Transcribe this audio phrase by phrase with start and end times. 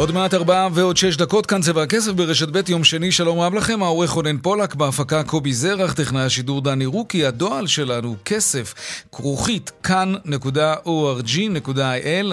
[0.00, 3.54] עוד מעט ארבעה ועוד שש דקות, כאן צבע הכסף ברשת ב' יום שני, שלום רב
[3.54, 8.74] לכם, העורך רונן פולק, בהפקה קובי זרח, טכנאי השידור דני רוקי, הדועל שלנו, כסף,
[9.12, 11.54] כרוכית, כאן.org.il,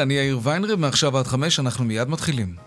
[0.02, 2.67] אני יאיר ויינרב, מעכשיו עד חמש, אנחנו מיד מתחילים.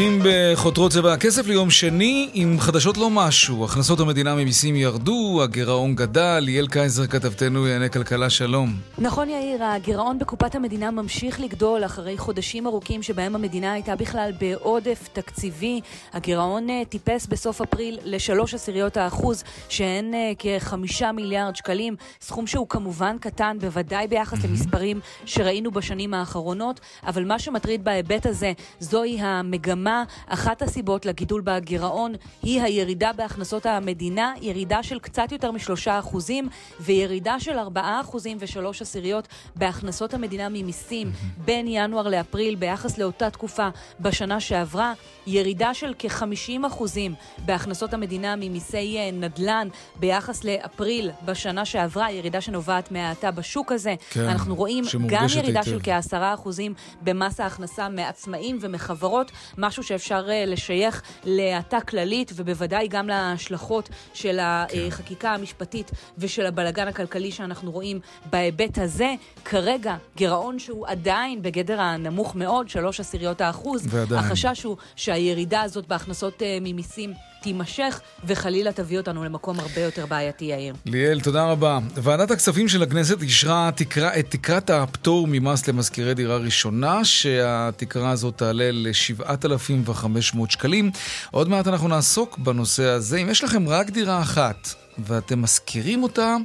[0.00, 3.64] הולכים בחותרות צבע הכסף ליום שני עם חדשות לא משהו.
[3.64, 8.74] הכנסות המדינה ממיסים ירדו, הגירעון גדל, ליאל קייזר כתבתנו לענייני כלכלה, שלום.
[8.98, 15.08] נכון יאיר, הגירעון בקופת המדינה ממשיך לגדול אחרי חודשים ארוכים שבהם המדינה הייתה בכלל בעודף
[15.12, 15.80] תקציבי.
[16.12, 22.68] הגירעון אה, טיפס בסוף אפריל לשלוש עשיריות האחוז, שהן אה, כחמישה מיליארד שקלים, סכום שהוא
[22.68, 29.90] כמובן קטן, בוודאי ביחס למספרים שראינו בשנים האחרונות, אבל מה שמטריד בהיבט הזה זוהי המגמה
[29.90, 36.48] מה אחת הסיבות לגידול בגירעון היא הירידה בהכנסות המדינה, ירידה של קצת יותר משלושה אחוזים
[36.80, 41.12] וירידה של ארבעה אחוזים ושלוש עשיריות בהכנסות המדינה ממיסים
[41.44, 43.68] בין ינואר לאפריל ביחס לאותה תקופה
[44.00, 44.92] בשנה שעברה,
[45.26, 52.92] ירידה של כ-50 אחוזים בהכנסות המדינה ממיסי אה, נדל"ן ביחס לאפריל בשנה שעברה, ירידה שנובעת
[52.92, 53.94] מהאטה בשוק הזה.
[54.10, 55.70] כן, אנחנו רואים גם ירידה היטב.
[55.70, 62.88] של כעשרה אחוזים במס ההכנסה מעצמאים ומחברות, משהו משהו שאפשר אה, לשייך להאטה כללית, ובוודאי
[62.88, 68.00] גם להשלכות של החקיקה המשפטית ושל הבלגן הכלכלי שאנחנו רואים
[68.30, 69.14] בהיבט הזה.
[69.44, 73.86] כרגע, גירעון שהוא עדיין בגדר הנמוך מאוד, שלוש עשיריות האחוז.
[73.90, 74.20] ועדיין.
[74.20, 77.12] החשש הוא שהירידה הזאת בהכנסות אה, ממיסים
[77.42, 80.74] תימשך, וחלילה תביא אותנו למקום הרבה יותר בעייתי, יאיר.
[80.86, 81.78] ליאל, תודה רבה.
[81.94, 88.36] ועדת הכספים של הכנסת אישרה תקרה, את תקרת הפטור ממס למזכירי דירה ראשונה, שהתקרה הזאת
[88.36, 90.90] תעלה ל-7,500 שקלים.
[91.30, 93.16] עוד מעט אנחנו נעסוק בנושא הזה.
[93.16, 94.68] אם יש לכם רק דירה אחת
[94.98, 96.36] ואתם משכירים אותה,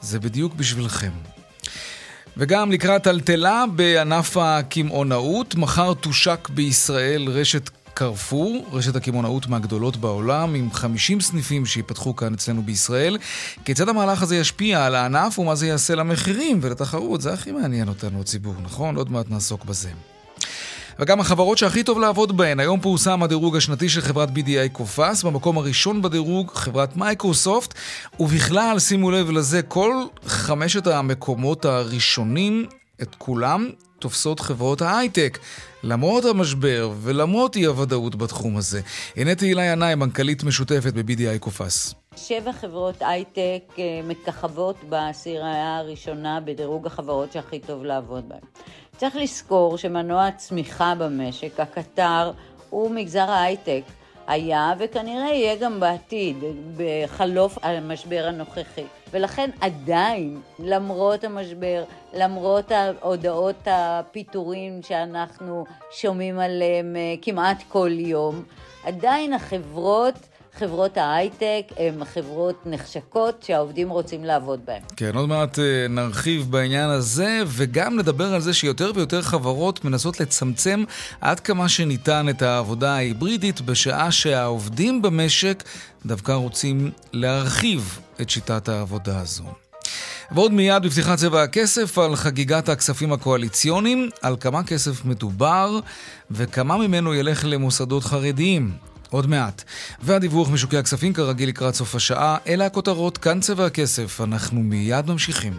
[0.00, 1.10] זה בדיוק בשבילכם.
[2.36, 10.72] וגם לקראת טלטלה בענף הקמעונאות, מחר תושק בישראל רשת קרפור, רשת הקמעונאות מהגדולות בעולם, עם
[10.72, 13.18] 50 סניפים שיפתחו כאן אצלנו בישראל.
[13.64, 17.20] כיצד המהלך הזה ישפיע על הענף ומה זה יעשה למחירים ולתחרות?
[17.20, 18.96] זה הכי מעניין אותנו, הציבור, נכון?
[18.96, 19.90] עוד מעט נעסוק בזה.
[20.98, 22.60] וגם החברות שהכי טוב לעבוד בהן.
[22.60, 27.74] היום פורסם הדירוג השנתי של חברת BDI Coface, במקום הראשון בדירוג חברת מייקרוסופט,
[28.20, 32.66] ובכלל, שימו לב לזה, כל חמשת המקומות הראשונים,
[33.02, 35.38] את כולם, תופסות חברות ההייטק.
[35.82, 38.80] למרות המשבר ולמרות אי הוודאות בתחום הזה.
[39.16, 41.94] הנה תהילה ינאי, מנכ"לית משותפת ב- BDI Coface.
[42.16, 48.40] שבע חברות הייטק אה, מככבות בעשירייה הראשונה בדירוג החברות שהכי טוב לעבוד בהן.
[48.96, 52.32] צריך לזכור שמנוע הצמיחה במשק, הקטר,
[52.70, 53.82] הוא מגזר ההייטק.
[54.30, 56.36] היה וכנראה יהיה גם בעתיד,
[56.76, 58.84] בחלוף המשבר הנוכחי.
[59.10, 68.42] ולכן עדיין, למרות המשבר, למרות הודעות הפיטורים שאנחנו שומעים עליהם אה, כמעט כל יום,
[68.84, 70.14] עדיין החברות
[70.58, 74.82] חברות ההייטק הן חברות נחשקות שהעובדים רוצים לעבוד בהן.
[74.96, 80.20] כן, עוד מעט אה, נרחיב בעניין הזה, וגם נדבר על זה שיותר ויותר חברות מנסות
[80.20, 80.84] לצמצם
[81.20, 85.62] עד כמה שניתן את העבודה ההיברידית, בשעה שהעובדים במשק
[86.06, 89.44] דווקא רוצים להרחיב את שיטת העבודה הזו.
[90.32, 95.80] ועוד מיד בפתיחת צבע הכסף על חגיגת הכספים הקואליציוניים, על כמה כסף מדובר
[96.30, 98.89] וכמה ממנו ילך למוסדות חרדיים.
[99.10, 99.62] עוד מעט.
[100.02, 104.20] והדיווח משוקי הכספים כרגיל לקראת סוף השעה, אלה הכותרות, כאן צבע הכסף.
[104.20, 105.52] אנחנו מיד ממשיכים.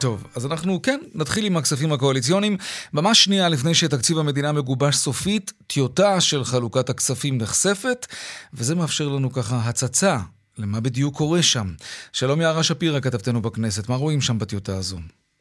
[0.00, 2.56] טוב, אז אנחנו כן, נתחיל עם הכספים הקואליציוניים.
[2.92, 8.06] ממש שנייה לפני שתקציב המדינה מגובש סופית, טיוטה של חלוקת הכספים נחשפת,
[8.54, 10.18] וזה מאפשר לנו ככה הצצה
[10.58, 11.66] למה בדיוק קורה שם.
[12.12, 14.98] שלום יערה שפירא, כתבתנו בכנסת, מה רואים שם בטיוטה הזו?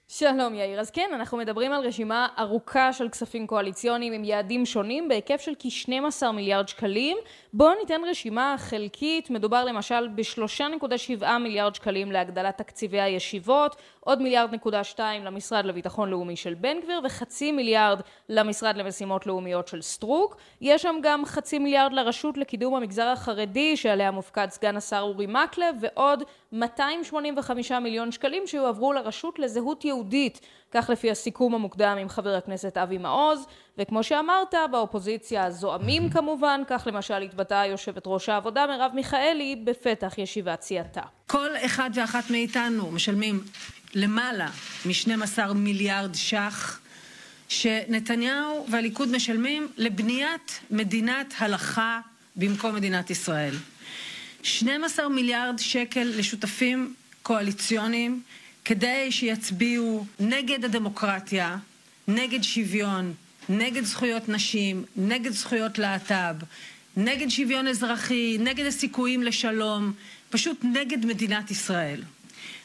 [0.08, 0.80] שלום יאיר.
[0.80, 5.52] אז כן, אנחנו מדברים על רשימה ארוכה של כספים קואליציוניים עם יעדים שונים בהיקף של
[5.60, 7.18] כ-12 מיליארד שקלים.
[7.54, 9.30] בואו ניתן רשימה חלקית.
[9.30, 13.76] מדובר למשל ב-3.7 מיליארד שקלים להגדלת תקציבי הישיבות,
[14.06, 19.68] עוד מיליארד נקודה שתיים למשרד לביטחון לאומי של בן גביר וחצי מיליארד למשרד למשימות לאומיות
[19.68, 20.38] של סטרוק.
[20.62, 25.76] יש שם גם חצי מיליארד לרשות לקידום המגזר החרדי שעליה מופקד סגן השר אורי מקלב
[25.80, 30.40] ועוד 285 מיליון שקלים שיועברו לרשות לזהות יהודית,
[30.72, 33.46] כך לפי הסיכום המוקדם עם חבר הכנסת אבי מעוז,
[33.78, 40.62] וכמו שאמרת, באופוזיציה זועמים כמובן, כך למשל התבטאה יושבת ראש העבודה מרב מיכאלי בפתח ישיבת
[40.62, 41.02] סיעתה.
[41.28, 43.40] כל אחד ואחת מאיתנו משלמים
[43.96, 44.50] למעלה
[44.86, 46.80] מ-12 מיליארד ש"ח
[47.50, 52.00] שנתניהו והליכוד משלמים לבניית מדינת הלכה
[52.36, 53.56] במקום מדינת ישראל.
[54.44, 56.94] 12 מיליארד שקל לשותפים
[57.24, 58.22] קואליציוניים
[58.66, 61.58] כדי שיצביעו נגד הדמוקרטיה,
[62.08, 63.14] נגד שוויון,
[63.50, 66.36] נגד זכויות נשים, נגד זכויות להט"ב,
[66.98, 69.94] נגד שוויון אזרחי, נגד הסיכויים לשלום,
[70.30, 72.02] פשוט נגד מדינת ישראל.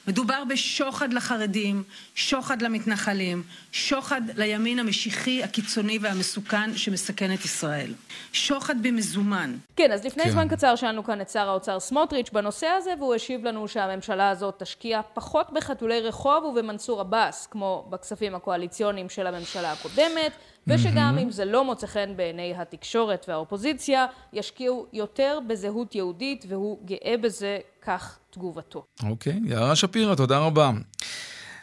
[0.09, 1.83] מדובר בשוחד לחרדים,
[2.15, 7.95] שוחד למתנחלים, שוחד לימין המשיחי, הקיצוני והמסוכן שמסכן את ישראל.
[8.33, 9.57] שוחד במזומן.
[9.77, 10.31] כן, אז לפני כן.
[10.31, 14.55] זמן קצר שאלנו כאן את שר האוצר סמוטריץ' בנושא הזה, והוא השיב לנו שהממשלה הזאת
[14.59, 20.33] תשקיע פחות בחתולי רחוב ובמנסור עבאס, כמו בכספים הקואליציוניים של הממשלה הקודמת,
[20.69, 21.19] ושגם.
[21.23, 27.59] אם זה לא מוצא חן בעיני התקשורת והאופוזיציה, ישקיעו יותר בזהות יהודית, והוא גאה בזה,
[27.83, 28.85] כך תגובתו.
[29.03, 29.51] אוקיי, okay.
[29.51, 30.71] יערה שפירא, תודה רבה.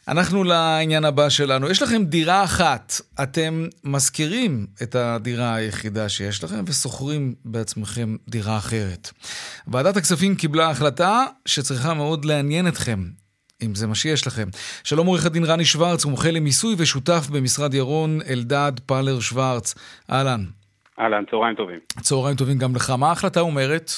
[0.08, 1.70] אנחנו לעניין הבא שלנו.
[1.70, 2.94] יש לכם דירה אחת,
[3.24, 9.12] אתם משכירים את הדירה היחידה שיש לכם ושוכרים בעצמכם דירה אחרת.
[9.68, 13.04] ועדת הכספים קיבלה החלטה שצריכה מאוד לעניין אתכם.
[13.64, 14.48] אם זה מה שיש לכם.
[14.84, 19.76] שלום עורך הדין רני שוורץ, מומחה למיסוי ושותף במשרד ירון אלדד פלר שוורץ.
[20.12, 20.40] אהלן.
[21.00, 21.80] אהלן, צהריים טובים.
[22.02, 22.90] צהריים טובים גם לך.
[23.00, 23.90] מה ההחלטה אומרת?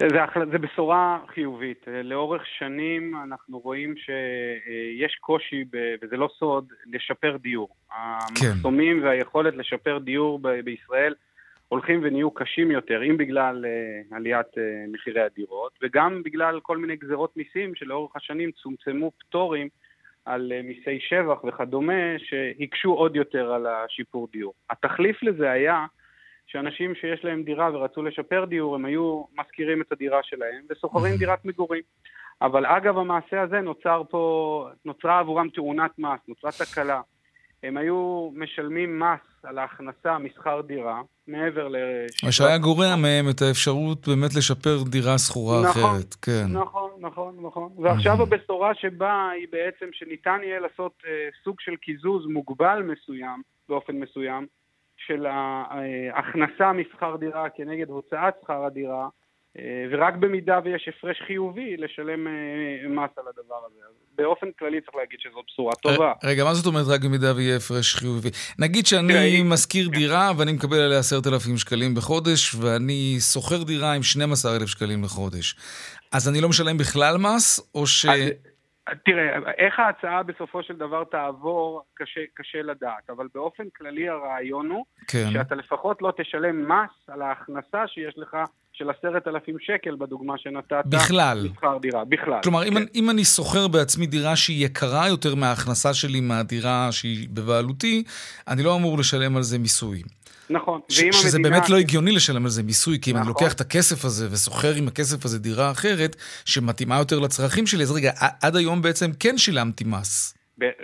[0.00, 0.18] זה, זה,
[0.52, 1.84] זה בשורה חיובית.
[2.04, 7.68] לאורך שנים אנחנו רואים שיש קושי, ב, וזה לא סוד, לשפר דיור.
[7.88, 8.46] כן.
[8.46, 11.14] המחסומים והיכולת לשפר דיור ב, בישראל
[11.68, 16.96] הולכים ונהיו קשים יותר, אם בגלל uh, עליית uh, מחירי הדירות, וגם בגלל כל מיני
[16.96, 19.68] גזרות מיסים שלאורך השנים צומצמו פטורים
[20.24, 24.54] על uh, מיסי שבח וכדומה, שהקשו עוד יותר על השיפור דיור.
[24.70, 25.86] התחליף לזה היה
[26.46, 31.44] שאנשים שיש להם דירה ורצו לשפר דיור, הם היו משכירים את הדירה שלהם ושוכרים דירת
[31.44, 31.82] מגורים.
[32.42, 37.00] אבל אגב המעשה הזה נוצר פה, נוצרה עבורם תאונת מס, נוצרה תקלה.
[37.64, 41.76] הם היו משלמים מס על ההכנסה משכר דירה, מעבר ל...
[42.24, 46.46] מה שהיה גורע מהם את האפשרות באמת לשפר דירה שכורה נכון, אחרת, כן.
[46.48, 47.72] נכון, נכון, נכון.
[47.82, 53.92] ועכשיו הבשורה שבה היא בעצם שניתן יהיה לעשות אה, סוג של קיזוז מוגבל מסוים, באופן
[53.96, 54.46] מסוים,
[54.96, 59.08] של ההכנסה משכר דירה כנגד הוצאת שכר הדירה, אה,
[59.90, 63.80] ורק במידה ויש הפרש חיובי, לשלם אה, מס על הדבר הזה.
[63.88, 66.12] אז באופן כללי צריך להגיד שזו בשורה טובה.
[66.24, 68.28] רגע, מה זאת אומרת רק במידה ויהיה הפרש חיובי?
[68.58, 74.02] נגיד שאני משכיר דירה ואני מקבל עליה עשרת אלפים שקלים בחודש, ואני שוכר דירה עם
[74.02, 75.54] 12,000 שקלים לחודש.
[76.12, 78.06] אז אני לא משלם בכלל מס, או ש...
[79.04, 84.84] תראה, איך ההצעה בסופו של דבר תעבור, קשה, קשה לדעת, אבל באופן כללי הרעיון הוא
[85.08, 85.26] כן.
[85.32, 88.36] שאתה לפחות לא תשלם מס על ההכנסה שיש לך
[88.74, 90.86] של עשרת אלפים שקל בדוגמה שנתת.
[90.86, 91.48] בכלל.
[91.52, 92.40] בשכר דירה, בכלל.
[92.42, 92.66] כלומר, כן.
[92.66, 98.04] אם, אני, אם אני שוכר בעצמי דירה שהיא יקרה יותר מההכנסה שלי מהדירה שהיא בבעלותי,
[98.48, 100.02] אני לא אמור לשלם על זה מיסוי.
[100.50, 100.80] נכון.
[100.88, 101.56] ש- שזה המדינה...
[101.56, 103.26] באמת לא הגיוני לשלם על זה מיסוי, כי אם נכון.
[103.26, 107.82] אני לוקח את הכסף הזה ושוכר עם הכסף הזה דירה אחרת, שמתאימה יותר לצרכים שלי,
[107.82, 108.10] אז רגע,
[108.42, 110.38] עד היום בעצם כן שילמתי מס.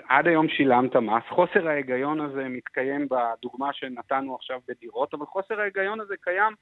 [0.09, 1.23] עד היום שילמת מס.
[1.31, 6.55] חוסר ההיגיון הזה מתקיים בדוגמה שנתנו עכשיו בדירות, אבל חוסר ההיגיון הזה קיים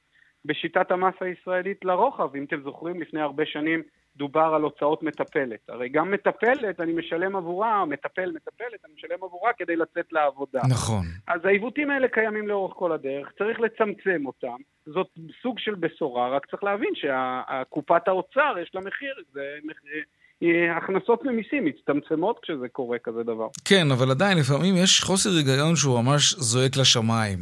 [0.48, 2.36] בשיטת המס הישראלית לרוחב.
[2.36, 3.82] אם אתם זוכרים, לפני הרבה שנים
[4.16, 5.60] דובר על הוצאות מטפלת.
[5.68, 10.60] הרי גם מטפלת, אני משלם עבורה, מטפל, מטפלת, אני משלם עבורה כדי לצאת לעבודה.
[10.70, 11.04] נכון.
[11.26, 14.56] אז העיוותים האלה קיימים לאורך כל הדרך, צריך לצמצם אותם.
[14.86, 15.08] זאת
[15.42, 20.04] סוג של בשורה, רק צריך להבין שקופת האוצר יש לה מחיר, זה מחיר...
[20.76, 23.46] הכנסות ממיסים מצטמצמות כשזה קורה כזה דבר.
[23.64, 27.38] כן, אבל עדיין לפעמים יש חוסר היגיון שהוא ממש זועק לשמיים.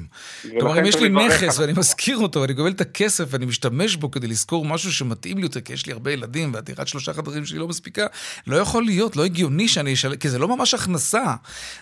[0.60, 4.10] כלומר, אם יש לי נכס ואני מזכיר אותו ואני מקבל את הכסף ואני משתמש בו
[4.10, 7.58] כדי לזכור משהו שמתאים לי יותר, כי יש לי הרבה ילדים והדירת שלושה חדרים שלי
[7.58, 8.06] לא מספיקה,
[8.46, 11.34] לא יכול להיות, לא הגיוני שאני אשלם, כי זה לא ממש הכנסה.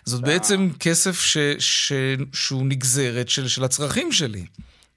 [0.05, 0.31] זאת אה.
[0.31, 1.93] בעצם כסף ש, ש,
[2.33, 4.45] שהוא נגזרת של, של הצרכים שלי.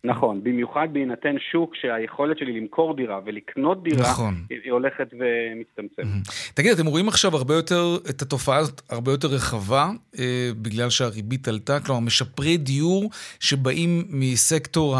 [0.03, 4.33] נכון, במיוחד בהינתן שוק שהיכולת שלי למכור דירה ולקנות דירה, נכון.
[4.49, 6.05] היא הולכת ומצטמצמת.
[6.53, 9.89] תגיד, אתם רואים עכשיו הרבה יותר, את התופעה הזאת הרבה יותר רחבה,
[10.19, 11.79] אה, בגלל שהריבית עלתה?
[11.79, 14.95] כלומר, משפרי דיור שבאים מסקטור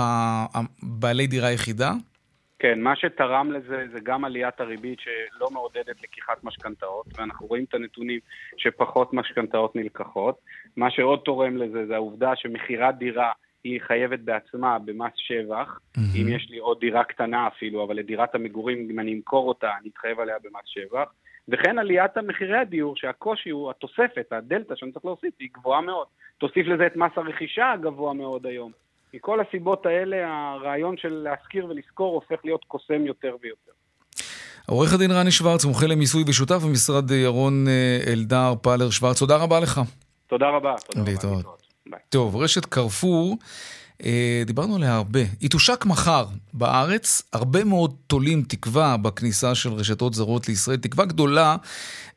[0.84, 1.92] בעלי דירה יחידה?
[2.60, 7.74] כן, מה שתרם לזה זה גם עליית הריבית שלא מעודדת לקיחת משכנתאות, ואנחנו רואים את
[7.74, 8.20] הנתונים
[8.58, 10.38] שפחות משכנתאות נלקחות.
[10.78, 13.32] מה שעוד תורם לזה זה העובדה שמכירת דירה
[13.64, 15.80] היא חייבת בעצמה במס שבח.
[15.80, 16.02] Mm-hmm.
[16.16, 19.90] אם יש לי עוד דירה קטנה אפילו, אבל לדירת המגורים, אם אני אמכור אותה, אני
[19.90, 21.12] אתחייב עליה במס שבח.
[21.48, 26.08] וכן עליית המחירי הדיור, שהקושי הוא התוספת, הדלתא שאני צריך להוסיף, היא גבוהה מאוד.
[26.38, 28.72] תוסיף לזה את מס הרכישה הגבוה מאוד היום.
[29.14, 33.72] מכל הסיבות האלה, הרעיון של להשכיר ולשכור הופך להיות קוסם יותר ויותר.
[34.70, 39.60] עורך הדין רני שוורץ, מומחה למיסוי ושותף במשרד ירון אה, אלדר פאלר שוורץ, תודה רבה
[39.60, 39.82] לך.
[40.28, 40.76] תודה רבה.
[40.92, 41.57] תודה להתראות.
[42.10, 43.38] טוב, רשת קרפור,
[44.06, 45.20] אה, דיברנו עליה הרבה.
[45.40, 51.56] היא תושק מחר בארץ, הרבה מאוד תולים תקווה בכניסה של רשתות זרות לישראל, תקווה גדולה,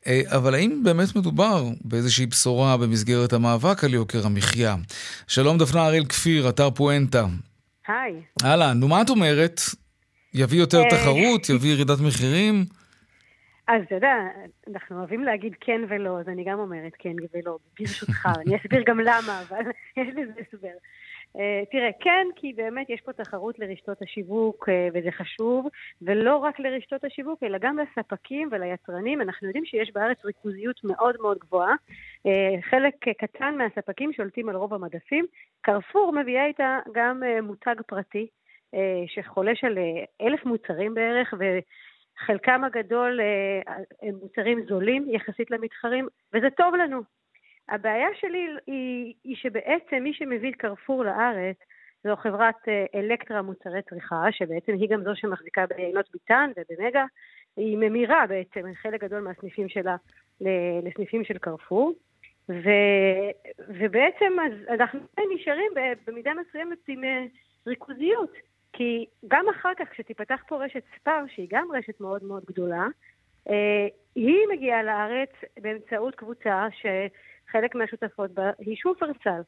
[0.06, 4.76] אה, אבל האם באמת מדובר באיזושהי בשורה במסגרת המאבק על יוקר המחיה?
[5.26, 7.26] שלום דפנה הראל כפיר, אתר פואנטה.
[7.88, 8.12] היי.
[8.44, 9.60] אהלן, נו מה את אומרת?
[10.34, 11.48] יביא יותר אה, תחרות?
[11.48, 12.64] יביא ירידת מחירים?
[13.70, 14.14] אז אתה יודע,
[14.68, 18.28] אנחנו אוהבים להגיד כן ולא, אז אני גם אומרת כן ולא, ברשותך.
[18.46, 20.76] אני אסביר גם למה, אבל יש לזה הסבר.
[21.36, 25.66] Uh, תראה, כן, כי באמת יש פה תחרות לרשתות השיווק, uh, וזה חשוב,
[26.02, 29.22] ולא רק לרשתות השיווק, אלא גם לספקים וליצרנים.
[29.22, 31.74] אנחנו יודעים שיש בארץ ריכוזיות מאוד מאוד גבוהה.
[31.74, 35.26] Uh, חלק קטן מהספקים שולטים על רוב המדפים.
[35.60, 38.26] קרפור מביאה איתה גם uh, מותג פרטי,
[38.74, 41.44] uh, שחולש על uh, אלף מוצרים בערך, ו...
[42.18, 47.00] חלקם הגדול אה, הם מוצרים זולים יחסית למתחרים, וזה טוב לנו.
[47.68, 51.56] הבעיה שלי היא, היא שבעצם מי שמביא קרפור לארץ
[52.04, 57.04] זו חברת אה, אלקטרה מוצרי צריכה, שבעצם היא גם זו שמחזיקה בעינות ביטן ובמגה,
[57.56, 59.96] היא ממירה בעצם חלק גדול מהסניפים שלה
[60.82, 61.92] לסניפים של קרפור.
[62.50, 62.68] ו,
[63.68, 65.00] ובעצם אז אנחנו
[65.34, 65.72] נשארים
[66.06, 67.24] במידה מסוימת עם אה,
[67.66, 68.32] ריכוזיות.
[68.72, 72.86] כי גם אחר כך, כשתיפתח פה רשת ספר, שהיא גם רשת מאוד מאוד גדולה,
[73.50, 79.40] אה, היא מגיעה לארץ באמצעות קבוצה שחלק מהשותפות בה היא שופרסל.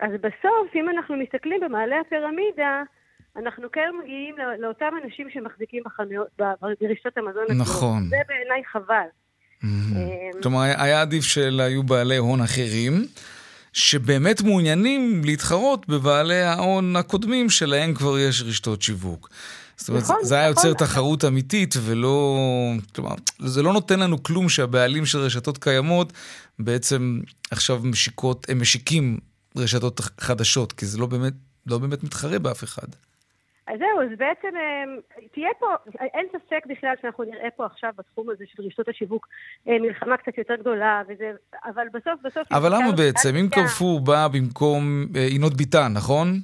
[0.00, 2.82] אז בסוף, אם אנחנו מסתכלים במעלה הפירמידה,
[3.36, 6.28] אנחנו כן מגיעים לאותם אנשים שמחזיקים בחנויות,
[6.80, 7.44] ברשתות המזון.
[7.58, 8.02] נכון.
[8.08, 9.06] זה בעיניי חבל.
[9.62, 10.42] Mm-hmm.
[10.42, 12.92] כלומר, היה עדיף שאלה היו בעלי הון אחרים.
[13.74, 19.28] שבאמת מעוניינים להתחרות בבעלי ההון הקודמים שלהם כבר יש רשתות שיווק.
[19.76, 20.66] זאת אומרת, נכון, זה היה נכון.
[20.66, 22.38] יוצר תחרות אמיתית ולא...
[22.94, 26.12] כלומר, זה לא נותן לנו כלום שהבעלים של רשתות קיימות
[26.58, 29.18] בעצם עכשיו משיקות, הם משיקים
[29.56, 31.32] רשתות חדשות, כי זה לא באמת,
[31.66, 32.86] לא באמת מתחרה באף אחד.
[33.66, 34.98] אז זהו, אז בעצם אמ,
[35.32, 35.66] תהיה פה,
[36.00, 39.28] אין ספק בכלל שאנחנו נראה פה עכשיו בתחום הזה של רשתות השיווק
[39.68, 41.32] אה, מלחמה קצת יותר גדולה, וזה,
[41.64, 42.52] אבל בסוף, בסוף...
[42.52, 43.36] אבל למה בעצם?
[43.36, 46.40] אם קרפור בא במקום עינות אה, ביטן, נכון?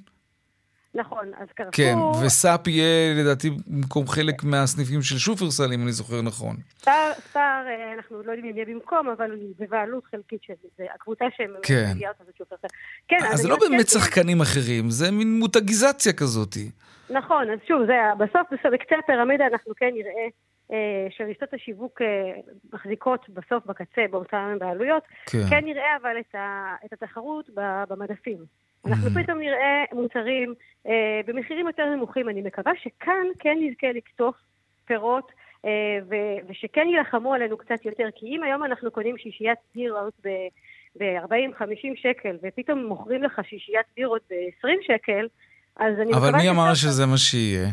[0.94, 1.72] נכון, אז קרפור...
[1.72, 1.94] כן,
[2.26, 6.56] וסאפ יהיה לדעתי במקום חלק מהסניפים של שופרסל, אם אני זוכר נכון.
[6.78, 10.84] סטאר, סטאר, אה, אנחנו לא יודעים אם יהיה במקום, אבל זה בעלות חלקית של זה,
[10.94, 11.92] הקבוצה שהם כן.
[12.08, 12.68] אותה זה שופרסל.
[13.08, 16.70] כן, אז זה לא באמת שחקנים אחרים, זה מין מותגיזציה כזאתי.
[17.10, 20.28] נכון, אז שוב, זה, בסוף, בסוף, בקצה הפירמידה אנחנו כן נראה אה,
[21.10, 22.06] שרשתות השיווק אה,
[22.72, 25.38] מחזיקות בסוף בקצה באותן בעלויות, כן.
[25.50, 27.50] כן נראה אבל את, ה, את התחרות
[27.88, 28.38] במדפים.
[28.86, 29.22] אנחנו mm-hmm.
[29.24, 30.54] פתאום נראה מוצרים
[30.86, 32.28] אה, במחירים יותר נמוכים.
[32.28, 34.36] אני מקווה שכאן כן נזכה לקטוף
[34.86, 35.32] פירות
[35.64, 40.14] אה, ו- ושכן יילחמו עלינו קצת יותר, כי אם היום אנחנו קונים שישיית בירות
[40.98, 45.26] ב-40-50 שקל ופתאום מוכרים לך שישיית בירות ב-20 שקל,
[46.14, 47.68] אבל מי אמר שזה מה שיהיה?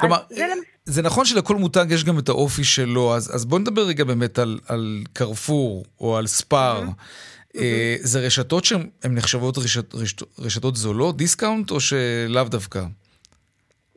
[0.00, 0.46] כלומר, זה,
[0.84, 4.38] זה נכון שלכל מותג יש גם את האופי שלו, אז, אז בוא נדבר רגע באמת
[4.38, 6.82] על, על קרפור או על ספאר.
[6.82, 7.58] Mm-hmm.
[7.58, 12.80] אה, זה רשתות שהן נחשבות רשת, רשת, רשתות זולות, discount, או שלאו דווקא?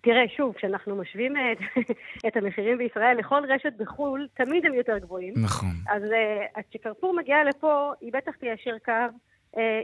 [0.03, 1.57] תראה, שוב, כשאנחנו משווים את,
[2.27, 5.33] את המחירים בישראל לכל רשת בחו"ל, תמיד הם יותר גבוהים.
[5.37, 5.73] נכון.
[5.89, 9.07] אז, אה, אז כשקרפור מגיעה לפה, היא בטח תיישר קו אה,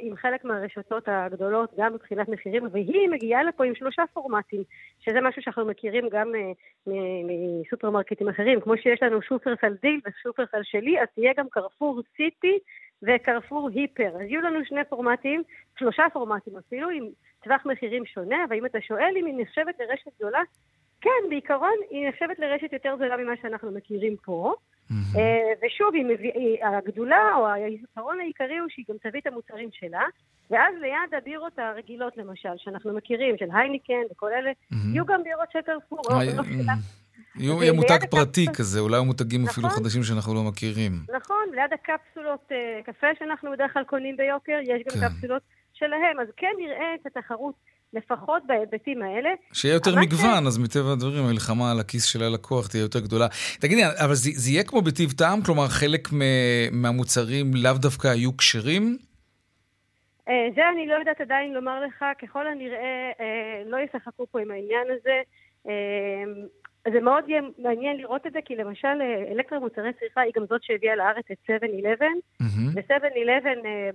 [0.01, 4.63] עם חלק מהרשתות הגדולות, גם מבחינת מחירים, והיא מגיעה לפה עם שלושה פורמטים,
[4.99, 6.51] שזה משהו שאנחנו מכירים גם אה,
[7.27, 8.61] מסופרמרקטים אחרים.
[8.61, 12.59] כמו שיש לנו שופרסל דיל ושופרסל שלי, אז תהיה גם קרפור סיטי
[13.03, 14.09] וקרפור היפר.
[14.15, 15.43] אז יהיו לנו שני פורמטים,
[15.79, 17.09] שלושה פורמטים אפילו, עם
[17.43, 20.41] טווח מחירים שונה, ואם אתה שואל אם היא נחשבת לרשת גדולה,
[21.01, 24.53] כן, בעיקרון היא נחשבת לרשת יותר זולה ממה שאנחנו מכירים פה.
[24.91, 25.65] Mm-hmm.
[25.65, 26.31] ושוב, היא מביא,
[26.65, 30.03] הגדולה או היתרון העיקרי הוא שהיא גם תביא את המוצרים שלה,
[30.51, 34.75] ואז ליד הבירות הרגילות למשל, שאנחנו מכירים, של הייניקן וכל אלה, mm-hmm.
[34.93, 36.01] יהיו גם בירות של קרפור.
[37.35, 39.79] יהיה מותג פרטי כזה, אולי מותגים אפילו נכון.
[39.79, 40.91] חדשים שאנחנו לא מכירים.
[41.15, 45.07] נכון, ליד הקפסולות אה, קפה שאנחנו בדרך כלל קונים ביוקר, יש גם כן.
[45.07, 45.41] קפסולות
[45.73, 47.55] שלהם, אז כן נראה את התחרות
[47.93, 49.29] לפחות בהיבטים האלה.
[49.53, 53.27] שיהיה יותר מגוון, אז מטבע הדברים המלחמה על הכיס של הלקוח תהיה יותר גדולה.
[53.61, 55.41] תגידי, אבל זה, זה יהיה כמו בטיב טעם?
[55.41, 56.07] כלומר, חלק
[56.71, 58.97] מהמוצרים לאו דווקא היו כשרים?
[60.29, 64.51] אה, זה אני לא יודעת עדיין לומר לך, ככל הנראה אה, לא ישחקו פה עם
[64.51, 65.21] העניין הזה.
[66.85, 70.31] אז זה מאוד יהיה מעניין לראות את זה, כי למשל אה, אלקטרה מוצרי צריכה היא
[70.35, 72.03] גם זאת שהביאה לארץ את 7-11,
[72.39, 73.45] ו-7-11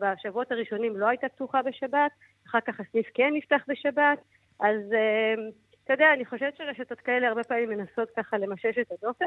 [0.00, 2.11] בשבועות הראשונים לא הייתה פתוחה בשבת,
[2.49, 4.19] אחר כך הסניף כן נפתח בשבת,
[4.61, 5.35] אז אה,
[5.85, 9.26] אתה יודע, אני חושבת שרשתות כאלה הרבה פעמים מנסות ככה למשש את הדופק.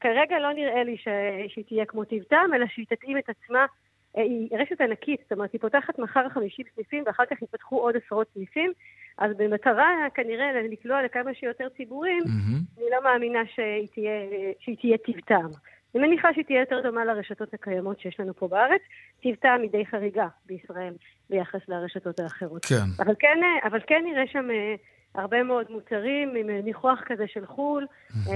[0.00, 1.08] כרגע לא נראה לי ש...
[1.48, 3.66] שהיא תהיה כמו טבעתם, אלא שהיא תתאים את עצמה אה,
[4.14, 8.26] היא רשת ענקית, זאת אומרת, היא פותחת מחר 50 סניפים ואחר כך ייפתחו עוד עשרות
[8.34, 8.72] סניפים,
[9.18, 12.78] אז במטרה כנראה לקלוע לכמה שיותר ציבורים, mm-hmm.
[12.78, 14.20] אני לא מאמינה שהיא תהיה,
[14.60, 15.46] שהיא תהיה טבעתם.
[15.94, 18.80] אני מניחה שהיא תהיה יותר דומה לרשתות הקיימות שיש לנו פה בארץ.
[19.22, 20.94] טבעתם היא די חריגה בישראל
[21.30, 22.64] ביחס לרשתות האחרות.
[22.64, 23.02] כן.
[23.04, 24.74] אבל כן, אבל כן נראה שם אה,
[25.14, 28.30] הרבה מאוד מוצרים עם ניחוח כזה של חו"ל, mm-hmm.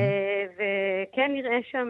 [0.55, 1.89] וכן נראה שם...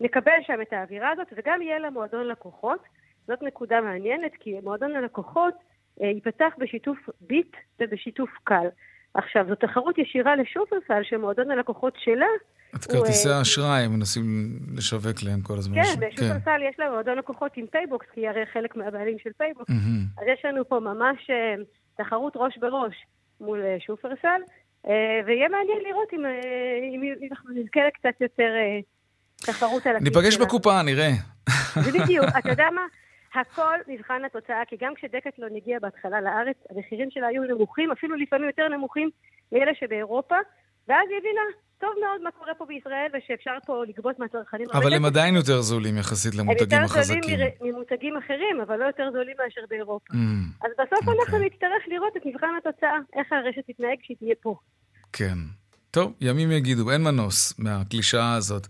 [0.00, 2.80] נקבל שם את האווירה הזאת, וגם יהיה לה מועדון לקוחות.
[3.26, 5.54] זאת נקודה מעניינת, כי מועדון הלקוחות
[6.02, 8.66] אה, ייפתח בשיתוף ביט ובשיתוף קל.
[9.14, 12.26] עכשיו, זו תחרות ישירה לשופרסל, שמועדון הלקוחות שלה...
[12.76, 14.24] את כרטיסי אה, האשראי הם מנסים
[14.76, 15.74] לשווק להם כל הזמן.
[15.74, 16.66] כן, בשופרסל כן.
[16.70, 19.70] יש לה מועדון לקוחות עם פייבוקס, כי הרי חלק מהבעלים של פייבוקס.
[19.70, 20.20] Mm-hmm.
[20.22, 21.54] אז יש לנו פה ממש אה,
[21.96, 22.94] תחרות ראש בראש
[23.40, 24.40] מול שופרסל,
[25.26, 26.24] ויהיה מעניין לראות אם,
[26.92, 28.52] אם אנחנו נזכה לקצת יותר
[29.40, 31.10] תחרות על הכיס ניפגש בקופה, נראה.
[31.84, 32.82] זה בדיוק, אתה יודע מה?
[33.34, 38.46] הכל נבחן התוצאה, כי גם כשדקטלון הגיע בהתחלה לארץ, המחירים שלה היו נמוכים, אפילו לפעמים
[38.46, 39.10] יותר נמוכים
[39.52, 40.34] מאלה שבאירופה,
[40.88, 41.40] ואז היא הבינה
[41.80, 44.66] טוב מאוד מה קורה פה בישראל, ושאפשר פה לגבות מהצרכנים.
[44.72, 47.22] אבל הם עדיין יותר זולים יחסית למותגים החזקים.
[47.22, 50.12] הם יותר זולים ממותגים אחרים, אבל לא יותר זולים מאשר באירופה.
[50.12, 51.46] Mm, אז בסוף אנחנו אוקיי.
[51.46, 54.54] נצטרך לראות את מבחן התוצאה, איך הרשת תתנהג כשהיא תהיה פה.
[55.12, 55.38] כן.
[55.90, 58.66] טוב, ימים יגידו, אין מנוס מהקלישאה הזאת.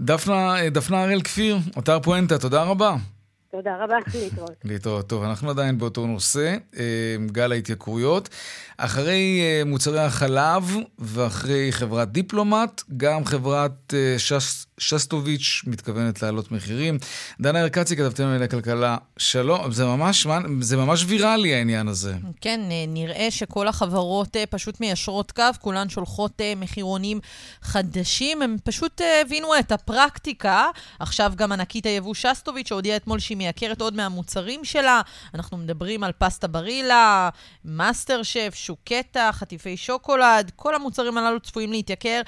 [0.00, 2.96] דפנה, דפנה הראל כפיר, אתר פואנטה, תודה רבה.
[3.50, 4.56] תודה רבה, להתראות.
[4.64, 5.08] להתראות.
[5.08, 8.28] טוב, אנחנו עדיין באותו נושא, אה, גל ההתייקרויות.
[8.76, 14.18] אחרי אה, מוצרי החלב ואחרי חברת דיפלומט, גם חברת אה,
[14.78, 16.98] שסטוביץ' מתכוונת להעלות מחירים.
[17.40, 20.26] דנה ארקצי, כתבתם על הכלכלה, שלום, זה ממש,
[20.60, 22.14] זה ממש ויראלי העניין הזה.
[22.40, 27.20] כן, נראה שכל החברות פשוט מיישרות קו, כולן שולחות מחירונים
[27.62, 28.42] חדשים.
[28.42, 30.66] הם פשוט הבינו את הפרקטיקה.
[30.98, 35.00] עכשיו גם ענקית היבוא שסטוביץ' שהודיעה אתמול שהיא מייקרת עוד מהמוצרים שלה.
[35.34, 37.28] אנחנו מדברים על פסטה ברילה,
[37.64, 42.20] מאסטר שף, שוקטה, חטיפי שוקולד, כל המוצרים הללו צפויים להתייקר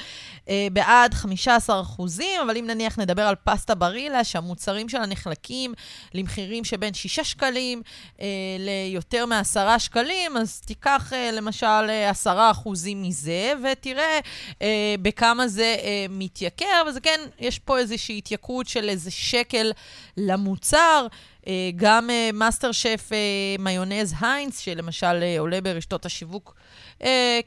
[0.48, 5.74] אה, בעד 15 אחוזים, אבל אם נניח נדבר על פסטה ברילה, שהמוצרים שלה נחלקים
[6.14, 7.82] למחירים שבין 6 שקלים
[8.20, 8.26] אה,
[8.58, 14.18] ליותר מ-10 שקלים, אז תיקח אה, למשל 10 אה, אחוזים מזה, ותראה
[14.62, 19.72] אה, בכמה זה אה, מתייקר, וזה כן, יש פה איזושהי התייקרות של איזה שקל
[20.16, 21.06] למוצר.
[21.46, 23.10] אה, גם אה, מאסטר שף
[23.58, 26.54] מיונז היינס, שלמשל עולה ברשתות השיווק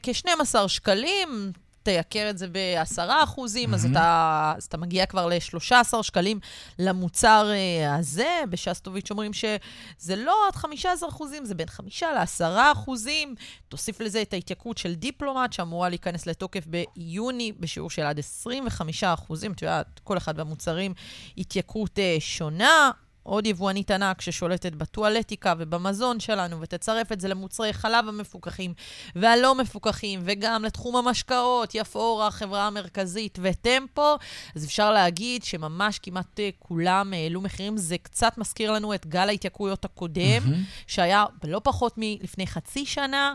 [0.02, 1.52] כ-12 שקלים,
[1.84, 3.74] תייקר את זה ב-10 אחוזים, mm-hmm.
[3.74, 6.40] אז, אתה, אז אתה מגיע כבר ל-13 שקלים
[6.78, 8.42] למוצר uh, הזה.
[8.50, 13.34] בשסטוביץ' אומרים שזה לא עד 15 אחוזים, זה בין 5 ל-10 אחוזים.
[13.68, 19.52] תוסיף לזה את ההתייקרות של דיפלומט, שאמורה להיכנס לתוקף ביוני בשיעור של עד 25 אחוזים.
[19.52, 20.94] את יודעת, כל אחד מהמוצרים
[21.38, 22.90] התייקרות uh, שונה.
[23.24, 28.74] עוד יבואנית ענק ששולטת בטואלטיקה ובמזון שלנו, ותצרף את זה למוצרי חלב המפוקחים
[29.16, 34.16] והלא מפוקחים, וגם לתחום המשקאות, יפאורה, החברה המרכזית וטמפו,
[34.56, 37.76] אז אפשר להגיד שממש כמעט אה, כולם העלו מחירים.
[37.76, 40.86] זה קצת מזכיר לנו את גל ההתייקרויות הקודם, mm-hmm.
[40.86, 43.34] שהיה לא פחות מלפני חצי שנה.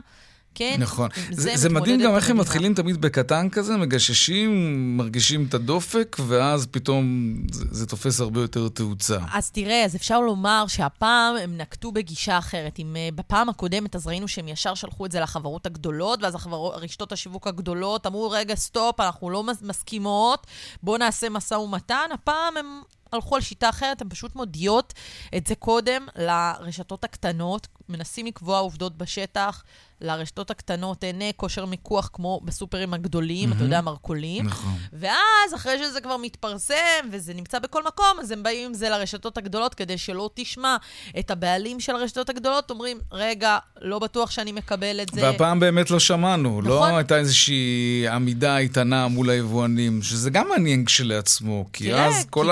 [0.60, 0.76] כן?
[0.80, 1.10] נכון.
[1.32, 6.68] זה, זה מדהים גם איך הם מתחילים תמיד בקטן כזה, מגששים, מרגישים את הדופק, ואז
[6.72, 9.18] פתאום זה, זה תופס הרבה יותר תאוצה.
[9.34, 12.80] אז תראה, אז אפשר לומר שהפעם הם נקטו בגישה אחרת.
[12.80, 16.74] אם uh, בפעם הקודמת אז ראינו שהם ישר שלחו את זה לחברות הגדולות, ואז החברות,
[16.76, 20.48] רשתות השיווק הגדולות אמרו, רגע, סטופ, אנחנו לא מסכימות,
[20.84, 22.10] בואו נעשה משא ומתן.
[22.14, 22.82] הפעם הם
[23.14, 24.94] הלכו על שיטה אחרת, הן פשוט מודיעות
[25.38, 29.64] את זה קודם לרשתות הקטנות, מנסים לקבוע עובדות בשטח.
[30.02, 33.56] לרשתות הקטנות אין כושר מיקוח כמו בסופרים הגדולים, mm-hmm.
[33.56, 34.46] אתה יודע, מרכולים.
[34.46, 34.74] נכון.
[34.94, 36.76] ואז, אחרי שזה כבר מתפרסם
[37.12, 40.78] וזה נמצא בכל מקום, אז הם באים עם זה לרשתות הגדולות כדי שלא תשמע
[41.20, 45.22] את הבעלים של הרשתות הגדולות, אומרים, רגע, לא בטוח שאני מקבל את זה.
[45.22, 46.92] והפעם באמת לא שמענו, לא נכון?
[46.92, 52.28] לא הייתה איזושהי עמידה איתנה מול היבואנים, שזה גם מעניין כשלעצמו, כי תראה, אז כי...
[52.30, 52.50] כל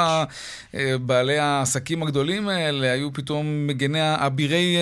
[1.06, 4.78] בעלי העסקים הגדולים האלה היו פתאום מגני אבירי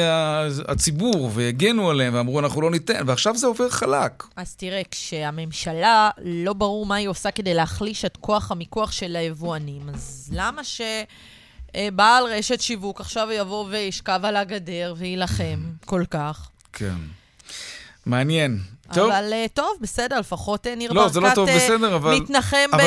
[0.68, 4.24] הציבור, והגנו עליהם ואמרו, אנחנו לא ניתן, ועכשיו זה עובר חלק.
[4.36, 9.90] אז תראה, כשהממשלה, לא ברור מה היא עושה כדי להחליש את כוח המיקוח של היבואנים,
[9.90, 10.82] אז למה ש...
[11.96, 16.50] בעל רשת שיווק עכשיו יבוא וישכב על הגדר ויילחם כל כך?
[16.74, 16.96] כן.
[18.06, 18.60] מעניין.
[18.94, 19.12] טוב.
[19.12, 22.16] אבל uh, טוב, בסדר, לפחות uh, ניר לא, ברקת זה לא טוב, uh, בסדר, אבל...
[22.16, 22.84] מתנחם אבל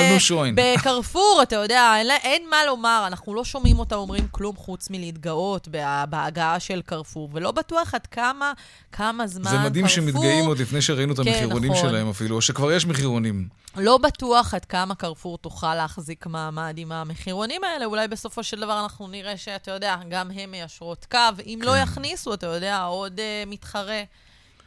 [0.55, 4.91] ב- בקרפור, אתה יודע, אין, אין מה לומר, אנחנו לא שומעים אותם אומרים כלום חוץ
[4.91, 5.69] מלהתגאות
[6.11, 8.53] בהגעה של קרפור, ולא בטוח עד כמה,
[8.93, 9.59] כמה זמן קרפור...
[9.59, 10.03] זה מדהים קרפור...
[10.03, 11.91] שמתגאים עוד לפני שראינו את כן, המחירונים נכון.
[11.91, 13.49] שלהם אפילו, או שכבר יש מחירונים.
[13.77, 18.83] לא בטוח עד כמה קרפור תוכל להחזיק מעמד עם המחירונים האלה, אולי בסופו של דבר
[18.83, 21.77] אנחנו נראה שאתה יודע, גם הם מיישרות קו, אם לא כן.
[21.77, 24.03] לא יכניסו, אתה יודע, עוד uh, מתחרה.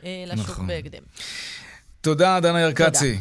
[0.06, 0.68] אה, לשוק נכון.
[0.68, 1.02] בהקדם.
[2.02, 3.18] תודה, דנה ירקצי.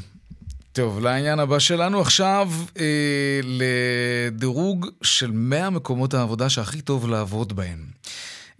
[0.72, 7.86] טוב, לעניין הבא שלנו עכשיו, אה, לדירוג של 100 מקומות העבודה שהכי טוב לעבוד בהם.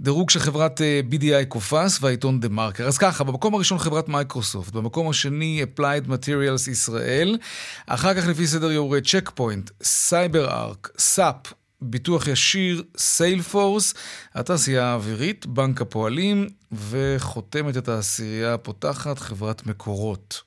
[0.00, 2.86] דירוג של חברת אה, BDI Coface והעיתון דה מרקר.
[2.86, 7.38] אז ככה, במקום הראשון חברת מייקרוסופט, במקום השני Applied Materials ישראל,
[7.86, 11.36] אחר כך לפי סדר יורד צ'ק פוינט, סייבר ארק, סאפ,
[11.82, 13.94] ביטוח ישיר, סיילפורס,
[14.34, 20.42] התעשייה האווירית, בנק הפועלים, וחותמת את העשירייה הפותחת, חברת מקורות.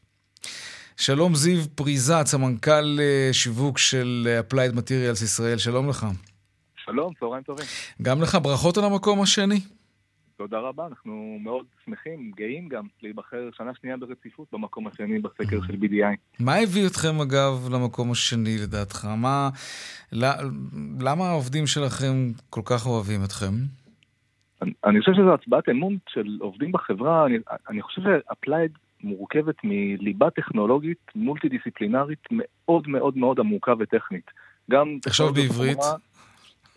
[0.98, 6.08] שלום זיו פריזת, סמנכ"ל אה, שיווק של אה, Applied Materials ישראל, שלום לך.
[6.86, 7.66] שלום, צהריים טובים.
[8.02, 9.62] גם לך, ברכות על המקום השני.
[10.38, 15.74] תודה רבה, אנחנו מאוד שמחים, גאים גם, להיבחר שנה שנייה ברציפות במקום השני בסקר של
[15.74, 16.16] BDI.
[16.40, 19.06] מה הביא אתכם, אגב, למקום השני לדעתך?
[19.06, 19.50] מה...
[21.00, 23.54] למה העובדים שלכם כל כך אוהבים אתכם?
[24.62, 27.26] אני, אני חושב שזו הצבעת אמון של עובדים בחברה.
[27.26, 27.38] אני,
[27.70, 28.72] אני חושב ש Applied
[29.04, 34.32] מורכבת מליבה טכנולוגית מולטי דיסציפלינרית מאוד מאוד מאוד עמוקה וטכנית.
[34.72, 34.98] גם...
[35.02, 35.78] תחשוב בעברית.
[35.78, 35.98] חומרה,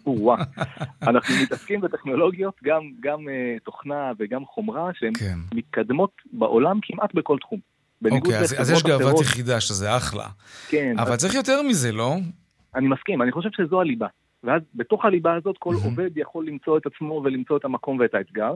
[0.07, 0.43] וואו.
[1.09, 5.39] אנחנו מתעסקים בטכנולוגיות, גם, גם uh, תוכנה וגם חומרה, שהן כן.
[5.55, 7.61] מתקדמות בעולם כמעט בכל תחום.
[8.11, 10.27] אוקיי, אז, אז יש גאוות יחידה, שזה אחלה.
[10.69, 10.99] כן.
[10.99, 11.19] אבל אז...
[11.19, 12.15] צריך יותר מזה, לא?
[12.75, 14.07] אני מסכים, אני חושב שזו הליבה.
[14.45, 18.55] ואז בתוך הליבה הזאת כל עובד יכול למצוא את עצמו ולמצוא את המקום ואת האתגר.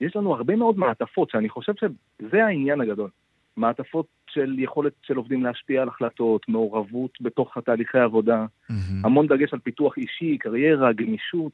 [0.00, 3.10] יש לנו הרבה מאוד מעטפות, שאני חושב שזה העניין הגדול.
[3.56, 8.74] מעטפות של יכולת של עובדים להשפיע על החלטות, מעורבות בתוך התהליכי העבודה, mm-hmm.
[9.04, 11.52] המון דגש על פיתוח אישי, קריירה, גמישות,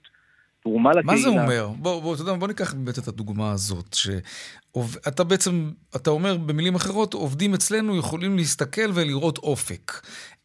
[0.64, 1.12] תרומה לקהילה.
[1.12, 1.68] מה זה אומר?
[1.78, 6.74] בוא, בוא, אתה יודע, בוא ניקח באמת את הדוגמה הזאת, שאתה בעצם, אתה אומר במילים
[6.74, 9.92] אחרות, עובדים אצלנו יכולים להסתכל ולראות אופק.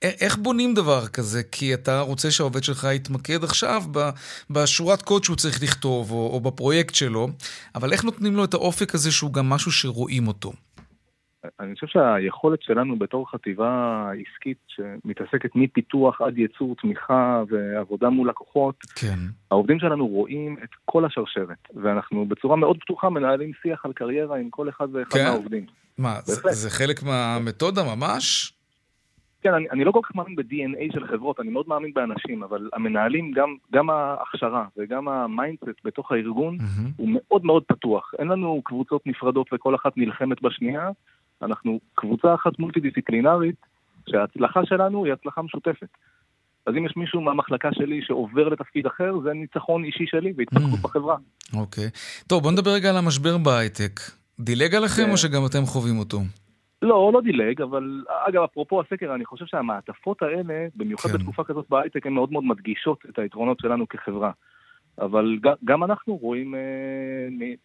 [0.01, 1.43] איך בונים דבר כזה?
[1.43, 3.83] כי אתה רוצה שהעובד שלך יתמקד עכשיו
[4.49, 7.27] בשורת קוד שהוא צריך לכתוב, או, או בפרויקט שלו,
[7.75, 10.53] אבל איך נותנים לו את האופק הזה שהוא גם משהו שרואים אותו?
[11.59, 18.75] אני חושב שהיכולת שלנו בתור חטיבה עסקית שמתעסקת מפיתוח עד ייצור תמיכה ועבודה מול לקוחות,
[18.95, 19.19] כן.
[19.51, 24.49] העובדים שלנו רואים את כל השרשרת, ואנחנו בצורה מאוד פתוחה מנהלים שיח על קריירה עם
[24.49, 25.23] כל אחד ואחד כן.
[25.23, 25.65] מהעובדים.
[25.97, 28.53] מה, זה, זה חלק מהמתודה ממש?
[29.41, 32.69] כן, אני, אני לא כל כך מאמין ב-DNA של חברות, אני מאוד מאמין באנשים, אבל
[32.73, 36.91] המנהלים, גם, גם ההכשרה וגם ה mindset בתוך הארגון mm-hmm.
[36.97, 38.11] הוא מאוד מאוד פתוח.
[38.19, 40.89] אין לנו קבוצות נפרדות וכל אחת נלחמת בשנייה,
[41.41, 43.55] אנחנו קבוצה אחת מולטי דיסציפלינרית,
[44.09, 45.87] שההצלחה שלנו היא הצלחה משותפת.
[46.65, 50.83] אז אם יש מישהו מהמחלקה שלי שעובר לתפקיד אחר, זה ניצחון אישי שלי והתפתחות mm.
[50.83, 51.17] בחברה.
[51.53, 51.87] אוקיי.
[51.87, 52.27] Okay.
[52.27, 53.99] טוב, בוא נדבר רגע על המשבר בהייטק.
[54.39, 55.11] דילג עליכם כן.
[55.11, 56.19] או שגם אתם חווים אותו?
[56.81, 61.17] לא, לא דילג, אבל אגב, אפרופו הסקר, אני חושב שהמעטפות האלה, במיוחד כן.
[61.17, 64.31] בתקופה כזאת בהייטק, הן מאוד מאוד מדגישות את היתרונות שלנו כחברה.
[65.01, 66.59] אבל גם אנחנו רואים אה,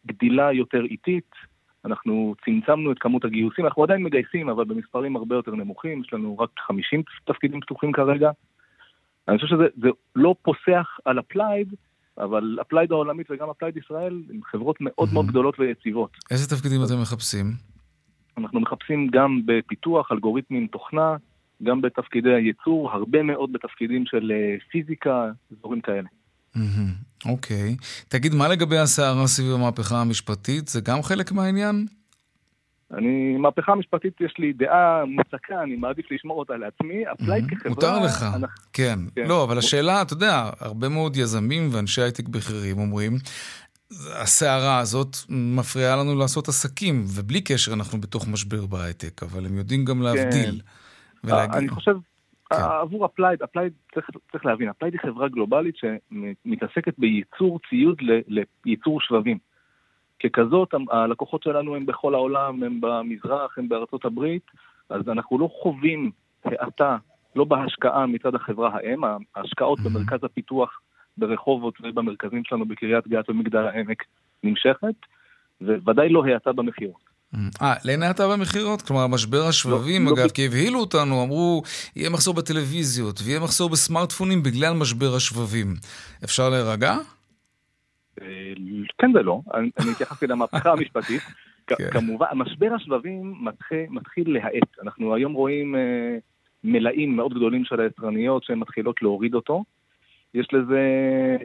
[0.07, 1.31] גדילה יותר איטית,
[1.85, 6.39] אנחנו צמצמנו את כמות הגיוסים, אנחנו עדיין מגייסים, אבל במספרים הרבה יותר נמוכים, יש לנו
[6.39, 8.31] רק 50 תפקידים פתוחים כרגע.
[9.29, 11.75] אני חושב שזה לא פוסח על Applied,
[12.19, 16.11] אבל Applied העולמית וגם Applied ישראל הן חברות מאוד מאוד גדולות ויציבות.
[16.31, 17.47] איזה תפקידים אתם מחפשים?
[18.39, 21.17] אנחנו מחפשים גם בפיתוח, אלגוריתמים, תוכנה,
[21.63, 26.09] גם בתפקידי הייצור, הרבה מאוד בתפקידים של אה, פיזיקה, אזורים כאלה.
[27.27, 27.77] אוקיי.
[28.09, 30.69] תגיד, מה לגבי הסערה סביב המהפכה המשפטית?
[30.69, 31.87] זה גם חלק מהעניין?
[32.97, 37.03] אני, מהפכה משפטית יש לי דעה מוצקה, אני מעדיף לשמור אותה לעצמי.
[37.13, 37.71] Applied כחברה...
[37.71, 38.27] מותר לך,
[38.73, 38.99] כן.
[39.15, 39.27] כן.
[39.27, 43.17] לא, אבל השאלה, אתה יודע, הרבה מאוד יזמים ואנשי הייטק בכירים אומרים,
[44.23, 49.85] הסערה הזאת מפריעה לנו לעשות עסקים, ובלי קשר אנחנו בתוך משבר בהייטק, אבל הם יודעים
[49.85, 50.61] גם להבדיל.
[50.61, 51.29] כן.
[51.29, 51.57] ולהגיד...
[51.57, 51.97] אני חושב.
[52.51, 57.99] עבור Applied, Applied צריך, צריך להבין, Applied היא חברה גלובלית שמתעסקת בייצור ציוד
[58.65, 59.39] לייצור שבבים.
[60.23, 64.47] ככזאת, הלקוחות שלנו הם בכל העולם, הם במזרח, הם בארצות הברית,
[64.89, 66.11] אז אנחנו לא חווים
[66.45, 66.97] האטה,
[67.37, 69.01] לא בהשקעה מצד החברה האם,
[69.37, 69.83] ההשקעות mm-hmm.
[69.89, 70.81] במרכז הפיתוח
[71.17, 74.05] ברחובות ובמרכזים שלנו בקריית גת ומגדל העמק
[74.43, 74.95] נמשכת,
[75.61, 77.14] וודאי לא האטה במכירות.
[77.63, 78.83] אה, לאין האטה במכירות?
[78.83, 80.29] כלומר, משבר השבבים, לא, לא אגב, לא...
[80.29, 81.63] כי הבהילו אותנו, אמרו,
[81.97, 85.75] יהיה מחסור בטלוויזיות, ויהיה מחסור בסמארטפונים בגלל משבר השבבים.
[86.25, 86.97] אפשר להירגע?
[88.23, 88.27] אה,
[88.99, 91.23] כן ולא, אני התייחסתי למהפכה המשפטית.
[91.67, 91.91] כן.
[91.91, 93.35] כמובן, משבר השבבים
[93.89, 94.79] מתחיל להאט.
[94.83, 96.17] אנחנו היום רואים אה,
[96.65, 99.65] מלאים מאוד גדולים של היצרניות שהן מתחילות להוריד אותו.
[100.35, 100.81] יש לזה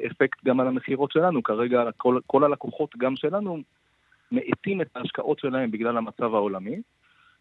[0.08, 1.44] אפקט גם על המכירות שלנו.
[1.44, 3.62] כרגע כל, כל הלקוחות, גם שלנו,
[4.32, 6.82] מאטים את ההשקעות שלהם בגלל המצב העולמי.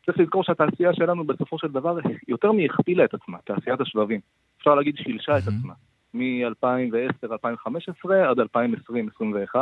[0.07, 1.99] צריך לזכור שהתעשייה שלנו בסופו של דבר
[2.29, 4.21] יותר מהכפילה את עצמה, תעשיית השבבים.
[4.59, 5.75] אפשר להגיד שילשה את עצמה.
[6.15, 9.57] מ-2010-2015 עד 2020-2021.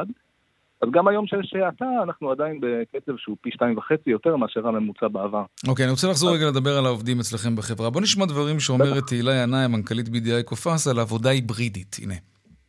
[0.80, 5.08] אז גם היום שיש האטה, אנחנו עדיין בקצב שהוא פי שתיים וחצי יותר מאשר הממוצע
[5.08, 5.44] בעבר.
[5.68, 7.90] אוקיי, okay, אני רוצה לחזור רגע לדבר על העובדים אצלכם בחברה.
[7.90, 11.96] בוא נשמע דברים שאומרת תהילה ינאי, מנכ"לית BDI קופס, על עבודה היברידית.
[12.02, 12.14] הנה.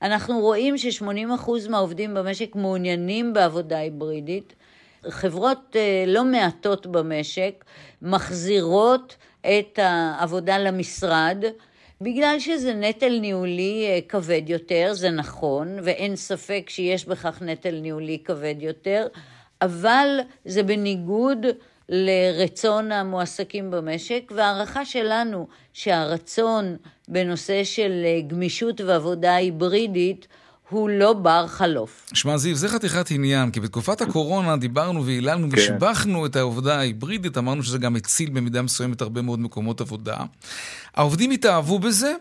[0.01, 4.53] אנחנו רואים ש-80% מהעובדים במשק מעוניינים בעבודה היברידית.
[5.09, 7.65] חברות אה, לא מעטות במשק
[8.01, 11.43] מחזירות את העבודה למשרד.
[12.01, 18.19] בגלל שזה נטל ניהולי אה, כבד יותר, זה נכון, ואין ספק שיש בכך נטל ניהולי
[18.23, 19.07] כבד יותר,
[19.61, 21.45] אבל זה בניגוד
[21.89, 30.27] לרצון המועסקים במשק, והערכה שלנו שהרצון בנושא של אה, גמישות ועבודה היברידית
[30.69, 32.05] הוא לא בר חלוף.
[32.13, 35.57] שמע, זיו, זה חתיכת עניין, כי בתקופת הקורונה דיברנו והיללנו כן.
[35.57, 40.17] ושיבחנו את העובדה ההיברידית, אמרנו שזה גם הציל במידה מסוימת הרבה מאוד מקומות עבודה.
[40.95, 42.13] העובדים התאהבו בזה,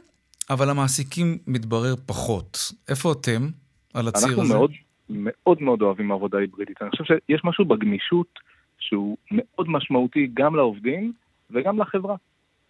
[0.51, 2.73] אבל המעסיקים מתברר פחות.
[2.89, 3.49] איפה אתם
[3.95, 4.53] על הציר אנחנו הזה?
[4.53, 4.71] אנחנו מאוד
[5.09, 6.83] מאוד מאוד אוהבים עבודה היברידית.
[6.83, 8.39] אני חושב שיש משהו בגמישות
[8.79, 11.13] שהוא מאוד משמעותי גם לעובדים
[11.51, 12.17] וגם לחברה.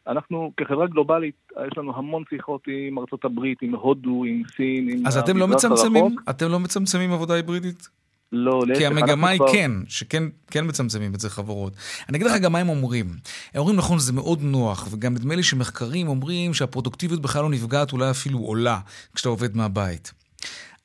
[0.09, 1.35] אנחנו כחברה גלובלית,
[1.67, 5.49] יש לנו המון שיחות עם ארצות הברית, עם הודו, עם סין, עם אז אתם לא
[5.49, 6.21] מצמצמים, הרחוק.
[6.31, 7.89] אתם לא מצמצמים עבודה היברידית?
[8.33, 9.53] לא, להפך, כי המגמה היא כבר...
[9.53, 11.73] כן, שכן כן מצמצמים את זה חברות.
[12.09, 13.07] אני אגיד לך גם מה הם אומרים.
[13.55, 17.93] הם אומרים, נכון, זה מאוד נוח, וגם נדמה לי שמחקרים אומרים שהפרודוקטיביות בכלל לא נפגעת,
[17.93, 18.81] אולי אפילו עולה,
[19.15, 20.13] כשאתה עובד מהבית.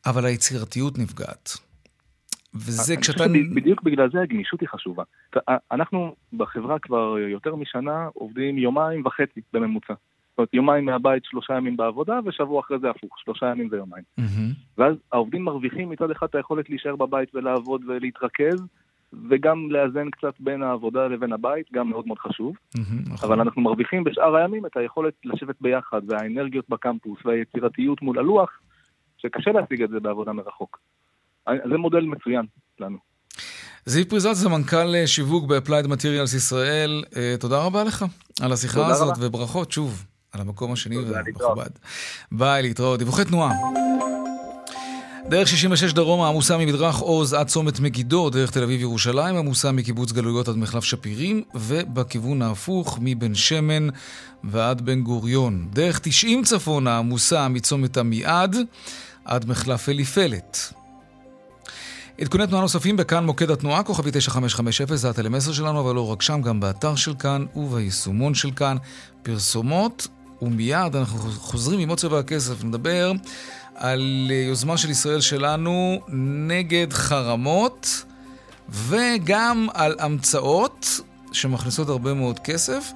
[0.05, 1.57] אבל היצירתיות נפגעת.
[2.55, 3.23] וזה כשאתה...
[3.55, 5.03] בדיוק בגלל זה הגמישות היא חשובה.
[5.71, 9.93] אנחנו בחברה כבר יותר משנה עובדים יומיים וחצי בממוצע.
[9.93, 14.03] זאת אומרת, יומיים מהבית, שלושה ימים בעבודה, ושבוע אחרי זה הפוך, שלושה ימים ויומיים.
[14.77, 18.67] ואז העובדים מרוויחים מצד אחד את היכולת להישאר בבית ולעבוד ולהתרכז,
[19.29, 22.55] וגם לאזן קצת בין העבודה לבין הבית, גם מאוד מאוד חשוב.
[23.09, 23.29] נכון.
[23.29, 28.59] אבל אנחנו מרוויחים בשאר הימים את היכולת לשבת ביחד, והאנרגיות בקמפוס, והיצירתיות מול הלוח,
[29.17, 30.79] שקשה להשיג את זה בעבודה מרחוק.
[31.49, 32.45] זה מודל מצוין
[32.79, 32.97] לנו.
[33.85, 38.05] זיו פריזת זה מנכ"ל אה, שיווק ב-Applied Materials ישראל, אה, תודה רבה לך
[38.41, 39.27] על השיחה הזאת, רבה.
[39.27, 41.69] וברכות שוב על המקום השני והמכובד.
[42.31, 42.99] ביי, להתראות.
[42.99, 43.51] דיווחי תנועה.
[45.29, 50.11] דרך 66 דרומה עמוסה ממדרך עוז עד צומת מגידו, דרך תל אביב ירושלים עמוסה מקיבוץ
[50.11, 53.87] גלויות עד מחלף שפירים, ובכיוון ההפוך מבן שמן
[54.43, 55.67] ועד בן גוריון.
[55.73, 58.55] דרך 90 צפונה עמוסה מצומת עמיעד
[59.25, 60.73] עד מחלף אליפלת.
[62.21, 66.41] עדכוני תנועה נוספים בכאן מוקד התנועה, כוכבי 9550, זה הטלמסר שלנו, אבל לא רק שם,
[66.41, 68.77] גם באתר של כאן וביישומון של כאן.
[69.23, 70.07] פרסומות,
[70.41, 73.11] ומיד אנחנו חוזרים עם עוד צבע הכסף, נדבר
[73.75, 76.01] על יוזמה של ישראל שלנו
[76.47, 78.03] נגד חרמות,
[78.69, 80.99] וגם על המצאות
[81.31, 82.91] שמכניסות הרבה מאוד כסף,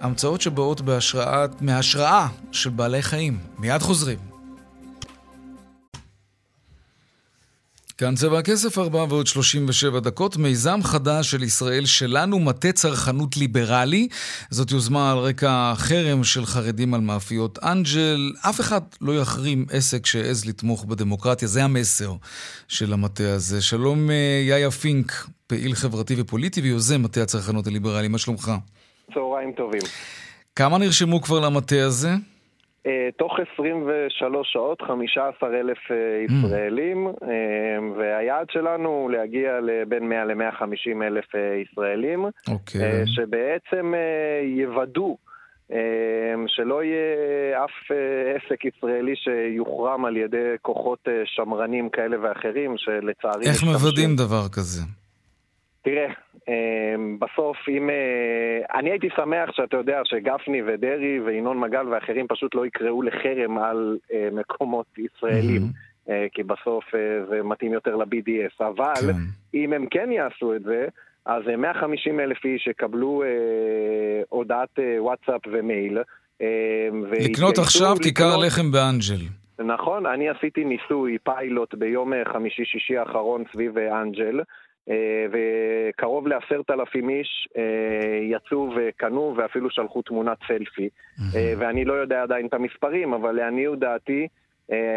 [0.00, 3.38] המצאות שבאות בהשראה, מהשראה של בעלי חיים.
[3.58, 4.35] מיד חוזרים.
[7.98, 10.36] כאן צבע הכסף, 4 ועוד 37 דקות.
[10.36, 14.08] מיזם חדש של ישראל שלנו, מטה צרכנות ליברלי.
[14.50, 18.32] זאת יוזמה על רקע חרם של חרדים על מאפיות אנג'ל.
[18.48, 22.12] אף אחד לא יחרים עסק שהעז לתמוך בדמוקרטיה, זה המסר
[22.68, 23.62] של המטה הזה.
[23.62, 28.52] שלום אה, יאיה פינק, פעיל חברתי ופוליטי ויוזם מטה הצרכנות הליברלי, מה שלומך?
[29.14, 29.82] צהריים טובים.
[30.56, 32.10] כמה נרשמו כבר למטה הזה?
[32.86, 35.96] אה, תוך 23 שעות 15 אלף אה,
[36.28, 36.32] mm.
[36.32, 37.26] ישראלים, mm.
[37.98, 41.24] והיעד שלנו הוא להגיע לבין 100 ל-150 אלף
[41.62, 42.52] ישראלים, okay.
[42.52, 43.06] אוקיי.
[43.06, 43.94] שבעצם
[44.42, 45.16] יוודאו
[46.46, 47.96] שלא יהיה אף
[48.36, 53.46] עסק ישראלי שיוחרם על ידי כוחות שמרנים כאלה ואחרים, שלצערי...
[53.46, 54.82] איך מוודאים דבר כזה?
[55.86, 56.06] תראה,
[56.48, 57.90] אמ, בסוף, אם...
[57.90, 63.58] אה, אני הייתי שמח שאתה יודע שגפני ודרעי וינון מגל ואחרים פשוט לא יקראו לחרם
[63.58, 65.62] על אה, מקומות ישראלים.
[65.62, 65.86] Mm-hmm.
[66.32, 66.84] כי בסוף
[67.30, 69.18] זה מתאים יותר ל-BDS, אבל כן.
[69.54, 70.86] אם הם כן יעשו את זה,
[71.26, 73.28] אז 150 אלף איש יקבלו אה,
[74.28, 75.98] הודעת אה, וואטסאפ ומייל.
[76.42, 78.02] אה, לקנות עכשיו לקנות...
[78.02, 79.24] כיכר לחם באנג'ל.
[79.58, 84.40] נכון, אני עשיתי ניסוי, פיילוט, ביום חמישי-שישי האחרון סביב אנג'ל.
[84.90, 87.62] אה, וקרוב לעשרת אלפים איש אה,
[88.22, 90.88] יצאו וקנו ואפילו שלחו תמונת סלפי.
[91.34, 94.28] אה, ואני לא יודע עדיין את המספרים, אבל לעניות דעתי,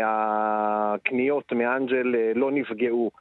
[0.06, 3.12] הקניות מאנג'ל לא נפגעו.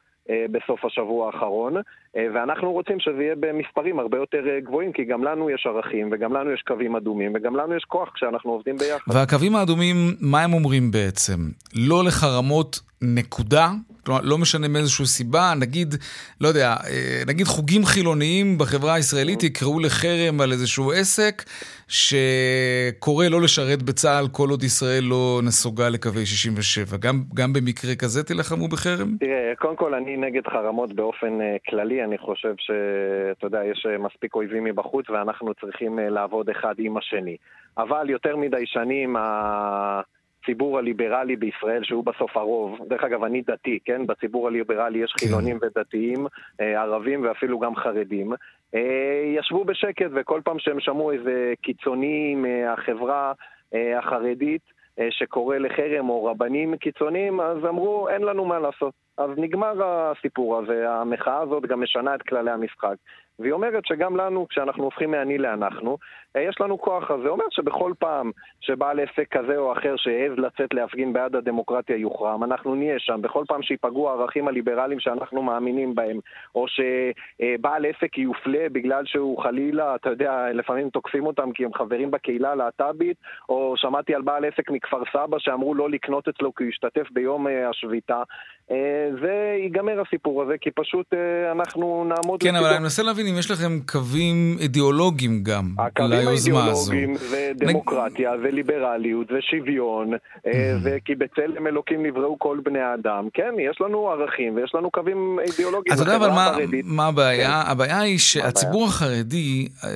[0.50, 1.74] בסוף השבוע האחרון,
[2.14, 6.52] ואנחנו רוצים שזה יהיה במספרים הרבה יותר גבוהים, כי גם לנו יש ערכים, וגם לנו
[6.52, 9.14] יש קווים אדומים, וגם לנו יש כוח כשאנחנו עובדים ביחד.
[9.14, 11.38] והקווים האדומים, מה הם אומרים בעצם?
[11.74, 13.68] לא לחרמות נקודה?
[14.08, 15.94] כלומר, לא משנה מאיזושהי סיבה, נגיד,
[16.40, 21.42] לא יודע, אה, נגיד חוגים חילוניים בחברה הישראלית יקראו לחרם על איזשהו עסק
[21.88, 26.96] שקורא לא לשרת בצה"ל כל עוד ישראל לא נסוגה לקווי 67.
[26.96, 29.16] גם, גם במקרה כזה תילחמו בחרם?
[29.20, 34.02] תראה, קודם כל אני נגד חרמות באופן uh, כללי, אני חושב שאתה יודע, יש uh,
[34.02, 37.36] מספיק אויבים מבחוץ ואנחנו צריכים לעבוד אחד עם השני.
[37.78, 40.00] אבל יותר מדי שנים ה...
[40.48, 44.06] הציבור הליברלי בישראל, שהוא בסוף הרוב, דרך אגב, אני דתי, כן?
[44.06, 45.26] בציבור הליברלי יש כן.
[45.26, 46.26] חילונים ודתיים,
[46.60, 48.32] אה, ערבים ואפילו גם חרדים.
[48.74, 53.32] אה, ישבו בשקט, וכל פעם שהם שמעו איזה קיצוני מהחברה
[53.74, 54.62] אה, החרדית
[55.10, 58.94] שקורא לחרם או רבנים קיצוניים, אז אמרו, אין לנו מה לעשות.
[59.18, 62.94] אז נגמר הסיפור הזה, המחאה הזאת גם משנה את כללי המשחק.
[63.38, 65.98] והיא אומרת שגם לנו, כשאנחנו הופכים מאני לאנחנו,
[66.36, 67.10] אה, יש לנו כוח.
[67.22, 72.44] זה אומר שבכל פעם שבעל עסק כזה או אחר שהעז לצאת להפגין בעד הדמוקרטיה יוחרם,
[72.44, 73.22] אנחנו נהיה שם.
[73.22, 76.18] בכל פעם שיפגעו הערכים הליברליים שאנחנו מאמינים בהם,
[76.54, 82.10] או שבעל עסק יופלה בגלל שהוא חלילה, אתה יודע, לפעמים תוקפים אותם כי הם חברים
[82.10, 83.16] בקהילה הלהט"בית,
[83.48, 87.48] או שמעתי על בעל עסק מכפר סבא שאמרו לא לקנות אצלו כי הוא השתתף ביום
[87.48, 88.22] אה, השביתה.
[88.70, 91.06] אה, זה ייגמר הסיפור הזה, כי פשוט
[91.52, 92.42] אנחנו נעמוד...
[92.42, 96.82] כן, אבל אני מנסה להבין אם יש לכם קווים אידיאולוגיים גם ליוזמה הזו.
[96.82, 98.38] הקווים האידיאולוגיים זה דמוקרטיה נג...
[98.42, 100.48] וליברליות ושוויון, mm-hmm.
[100.82, 103.28] וכי בצלם אלוקים נבראו כל בני האדם.
[103.34, 105.94] כן, יש לנו ערכים ויש לנו קווים אידיאולוגיים.
[105.94, 107.62] אתה יודע אבל מה, מה הבעיה?
[107.64, 107.70] כן.
[107.70, 109.90] הבעיה היא שהציבור החרדי, אה,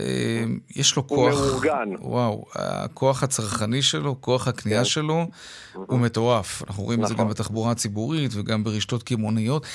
[0.76, 1.34] יש לו כוח...
[1.34, 1.88] הוא מאורגן.
[2.00, 4.84] וואו, הכוח הצרכני שלו, כוח הקנייה כן.
[4.84, 5.78] שלו, mm-hmm.
[5.86, 6.62] הוא מטורף.
[6.66, 7.12] אנחנו רואים נכון.
[7.12, 7.34] את זה גם נכון.
[7.34, 9.66] בתחבורה הציבורית וגם ברשתות קמעוניות.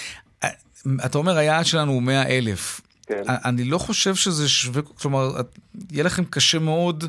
[0.43, 0.49] אה,
[1.05, 2.81] אתה אומר, היעד שלנו הוא 100 אלף.
[3.07, 3.23] כן.
[3.45, 5.29] אני לא חושב שזה שווה, כלומר,
[5.91, 7.03] יהיה לכם קשה מאוד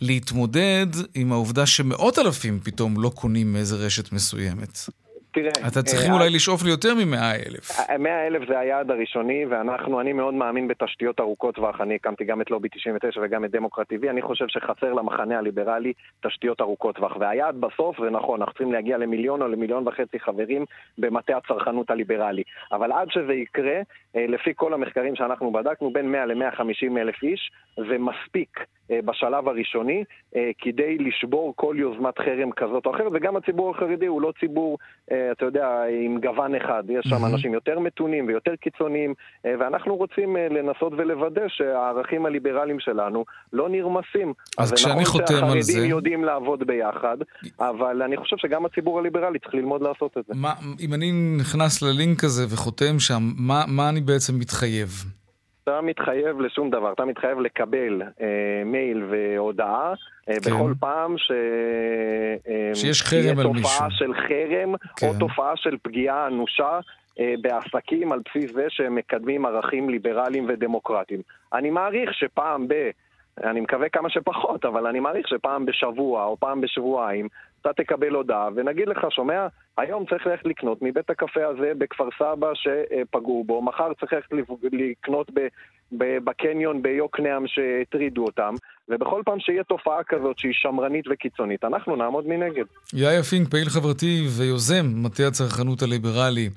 [0.00, 4.78] להתמודד עם העובדה שמאות אלפים פתאום לא קונים מאיזה רשת מסוימת.
[5.32, 5.50] תראה...
[5.68, 7.70] אתה צריכים אה, אולי לשאוף ליותר מ-100 אלף.
[7.98, 11.80] 100 אה, אלף זה היעד הראשוני, ואנחנו, אני מאוד מאמין בתשתיות ארוכות טווח.
[11.80, 14.10] אני הקמתי גם את לובי 99 וגם את דמוקרט TV.
[14.10, 15.92] אני חושב שחסר למחנה הליברלי
[16.26, 17.16] תשתיות ארוכות טווח.
[17.20, 20.64] והיעד בסוף, זה נכון, אנחנו צריכים להגיע למיליון או למיליון וחצי חברים
[20.98, 22.42] במטה הצרכנות הליברלי.
[22.72, 23.80] אבל עד שזה יקרה,
[24.14, 28.58] לפי כל המחקרים שאנחנו בדקנו, בין 100 ל-150 אלף איש, זה מספיק.
[29.04, 30.04] בשלב הראשוני,
[30.58, 34.78] כדי לשבור כל יוזמת חרם כזאת או אחרת, וגם הציבור החרדי הוא לא ציבור
[35.32, 35.68] אתה יודע,
[36.04, 36.82] עם גוון אחד.
[36.88, 39.14] יש שם אנשים יותר מתונים ויותר קיצוניים,
[39.46, 44.32] אה, ואנחנו רוצים אה, לנסות ולוודא שהערכים הליברליים שלנו לא נרמסים.
[44.58, 45.44] אז כשאני חותם על זה...
[45.44, 47.16] נכון שהחרדים יודעים לעבוד ביחד,
[47.60, 50.32] אבל אני חושב שגם הציבור הליברלי צריך ללמוד לעשות את זה.
[50.36, 54.88] מה, אם אני נכנס ללינק הזה וחותם שם, מה, מה אני בעצם מתחייב?
[55.64, 59.94] אתה מתחייב לשום דבר, אתה מתחייב לקבל אה, מייל והודעה
[60.28, 60.50] אה, כן.
[60.50, 61.32] בכל פעם ש...
[62.48, 63.62] אה, שיש חרם על מישהו.
[63.62, 65.06] תופעה של חרם כן.
[65.06, 66.80] או תופעה של פגיעה אנושה
[67.20, 71.20] אה, בעסקים על בסיס זה שהם מקדמים ערכים ליברליים ודמוקרטיים.
[71.52, 72.74] אני מעריך שפעם ב...
[73.44, 77.28] אני מקווה כמה שפחות, אבל אני מעריך שפעם בשבוע או פעם בשבועיים
[77.60, 79.46] אתה תקבל הודעה ונגיד לך, שומע,
[79.78, 84.28] היום צריך ללכת לקנות מבית הקפה הזה בכפר סבא שפגעו בו, מחר צריך ללכת
[84.72, 85.30] לקנות
[86.24, 88.54] בקניון ביוקנעם שהטרידו אותם,
[88.88, 92.64] ובכל פעם שיהיה תופעה כזאת שהיא שמרנית וקיצונית, אנחנו נעמוד מנגד.
[92.94, 96.48] יאיה פינק, פעיל חברתי ויוזם מטה הצרכנות הליברלי.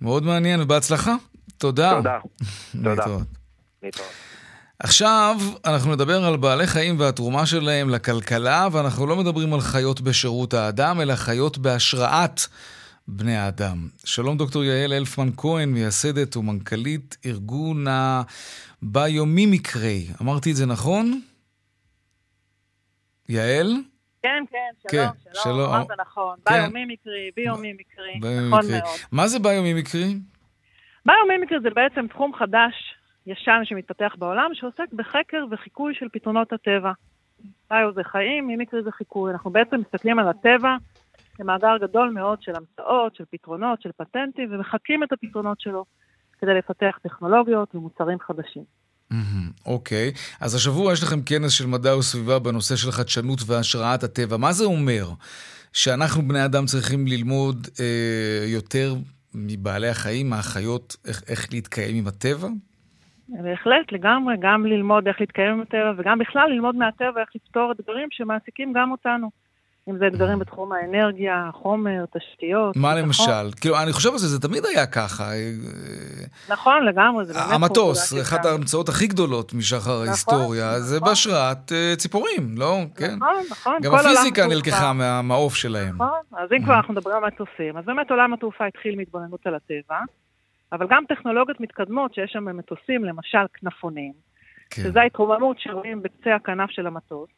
[0.00, 1.14] מאוד מעניין ובהצלחה.
[1.58, 1.92] תודה.
[1.96, 2.18] תודה.
[2.84, 3.04] תודה.
[3.82, 4.39] להתראות.
[4.82, 10.54] עכשיו אנחנו נדבר על בעלי חיים והתרומה שלהם לכלכלה, ואנחנו לא מדברים על חיות בשירות
[10.54, 12.40] האדם, אלא חיות בהשראת
[13.08, 13.88] בני האדם.
[14.04, 17.84] שלום דוקטור יעל אלפמן כהן, מייסדת ומנכ"לית ארגון
[18.82, 20.06] הביומימיקרי.
[20.22, 21.20] אמרתי את זה נכון?
[23.28, 23.74] יעל?
[24.22, 24.58] כן, כן,
[24.90, 26.36] שלום, כן, שלום, שלום, אמרת נכון.
[26.48, 26.54] כן.
[26.54, 28.82] ביומימיקרי, ביומימיקרי, נכון מאוד.
[29.12, 30.16] מה זה ביומימיקרי?
[31.06, 32.74] ביומימיקרי זה בעצם תחום חדש,
[33.26, 36.92] ישן שמתפתח בעולם, שעוסק בחקר וחיקוי של פתרונות הטבע.
[37.70, 39.32] ביו זה חיים, מימיקרי זה חיקוי.
[39.32, 40.76] אנחנו בעצם מסתכלים על הטבע
[41.34, 45.84] כמאגר גדול מאוד של המצאות, של פתרונות, של פטנטים, ומחקים את הפתרונות שלו
[46.38, 48.64] כדי לפתח טכנולוגיות ומוצרים חדשים.
[49.66, 50.36] אוקיי, okay.
[50.40, 54.36] אז השבוע יש לכם כנס של מדע וסביבה בנושא של חדשנות והשראת הטבע.
[54.36, 55.10] מה זה אומר?
[55.72, 58.94] שאנחנו בני אדם צריכים ללמוד אה, יותר
[59.34, 62.48] מבעלי החיים, מהחיות, איך, איך להתקיים עם הטבע?
[63.30, 68.08] בהחלט, לגמרי, גם ללמוד איך להתקיים עם הטבע, וגם בכלל ללמוד מהטבע איך לפתור אתגרים
[68.10, 69.30] שמעסיקים גם אותנו.
[69.88, 72.76] אם זה אתגרים בתחום האנרגיה, החומר, תשתיות.
[72.76, 73.50] מה למשל?
[73.60, 75.30] כאילו, אני חושב על זה, זה תמיד היה ככה.
[76.48, 77.46] נכון, לגמרי, זה באמת...
[77.50, 81.08] המטוס, אחת ההמצאות הכי גדולות משחר נכון, ההיסטוריה, זה נכון.
[81.08, 82.78] בהשראת אה, ציפורים, לא?
[82.96, 83.14] כן.
[83.14, 83.78] נכון, נכון.
[83.82, 85.94] גם הפיזיקה נלקחה מהמעוף שלהם.
[85.94, 89.54] נכון, אז אם כבר אנחנו מדברים על מטוסים, אז באמת עולם התעופה התחיל מהתבוננות על
[89.54, 89.98] הטבע,
[90.72, 94.12] אבל גם טכנולוגיות מתקדמות שיש שם במטוסים, למשל כנפונים,
[94.70, 94.82] כן.
[94.82, 97.30] שזה ההתרוממות שרואים בקצה הכנף של המטוס.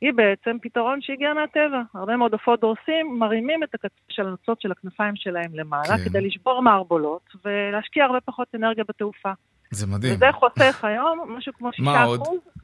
[0.00, 1.82] היא בעצם פתרון שהגיע מהטבע.
[1.94, 6.04] הרבה מאוד עופות דורסים מרימים את הקצה של הנוצות של הכנפיים שלהם למעלה, כן.
[6.04, 9.32] כדי לשבור מערבולות ולהשקיע הרבה פחות אנרגיה בתעופה.
[9.70, 10.14] זה מדהים.
[10.14, 11.80] וזה חוסך היום משהו כמו 6%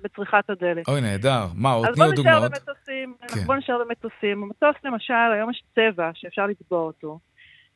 [0.03, 0.89] בצריכת הדלק.
[0.89, 1.47] אוי, נהדר.
[1.55, 1.89] מה עוד?
[1.95, 2.43] תני עוד דוגמאות.
[2.43, 3.15] אז בוא נשאר במטוסים.
[3.35, 3.41] כן.
[3.41, 4.41] בוא נשאר במטוסים.
[4.41, 7.19] במטוס למשל, היום יש צבע שאפשר לצבוע אותו,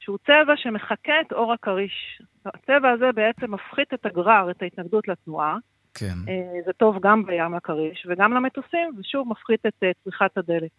[0.01, 2.23] שהוא צבע שמחקה את אור הכריש.
[2.47, 5.57] הצבע הזה בעצם מפחית את הגרר, את ההתנגדות לתנועה.
[5.95, 6.15] כן.
[6.29, 10.71] אה, זה טוב גם בים לכריש וגם למטוסים, ושוב מפחית את אה, צריכת הדלק.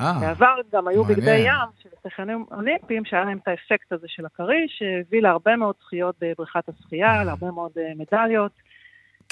[0.00, 4.26] אה, בעבר גם היו בגדי ים של שחיינים אולימפיים, שהיה להם את האפקט הזה של
[4.26, 8.52] הכריש, שהביא להרבה מאוד זכיות בבריכת השחייה, להרבה מאוד אה, מדליות.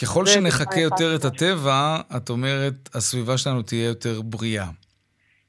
[0.03, 4.67] ככל שנחכה יותר את הטבע, את אומרת, הסביבה שלנו תהיה יותר בריאה.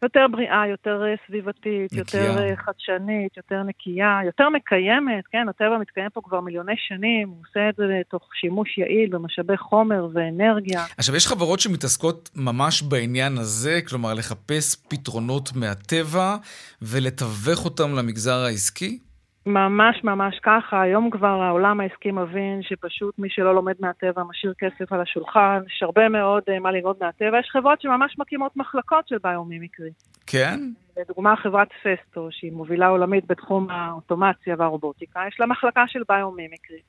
[0.03, 2.23] יותר בריאה, יותר אה, סביבתית, נקייה.
[2.25, 7.37] יותר אה, חדשנית, יותר נקייה, יותר מקיימת, כן, הטבע מתקיים פה כבר מיליוני שנים, הוא
[7.49, 10.85] עושה את זה תוך שימוש יעיל במשאבי חומר ואנרגיה.
[10.97, 16.35] עכשיו, יש חברות שמתעסקות ממש בעניין הזה, כלומר, לחפש פתרונות מהטבע
[16.81, 18.99] ולתווך אותם למגזר העסקי?
[19.47, 24.93] ממש ממש ככה, היום כבר העולם העסקי מבין שפשוט מי שלא לומד מהטבע משאיר כסף
[24.93, 29.17] על השולחן, יש הרבה מאוד uh, מה ללמוד מהטבע, יש חברות שממש מקימות מחלקות של
[29.23, 29.89] ביומימיקרי.
[30.27, 30.59] כן?
[30.97, 36.79] לדוגמה חברת פסטו, שהיא מובילה עולמית בתחום האוטומציה והרובוטיקה, יש לה מחלקה של ביומימיקרי.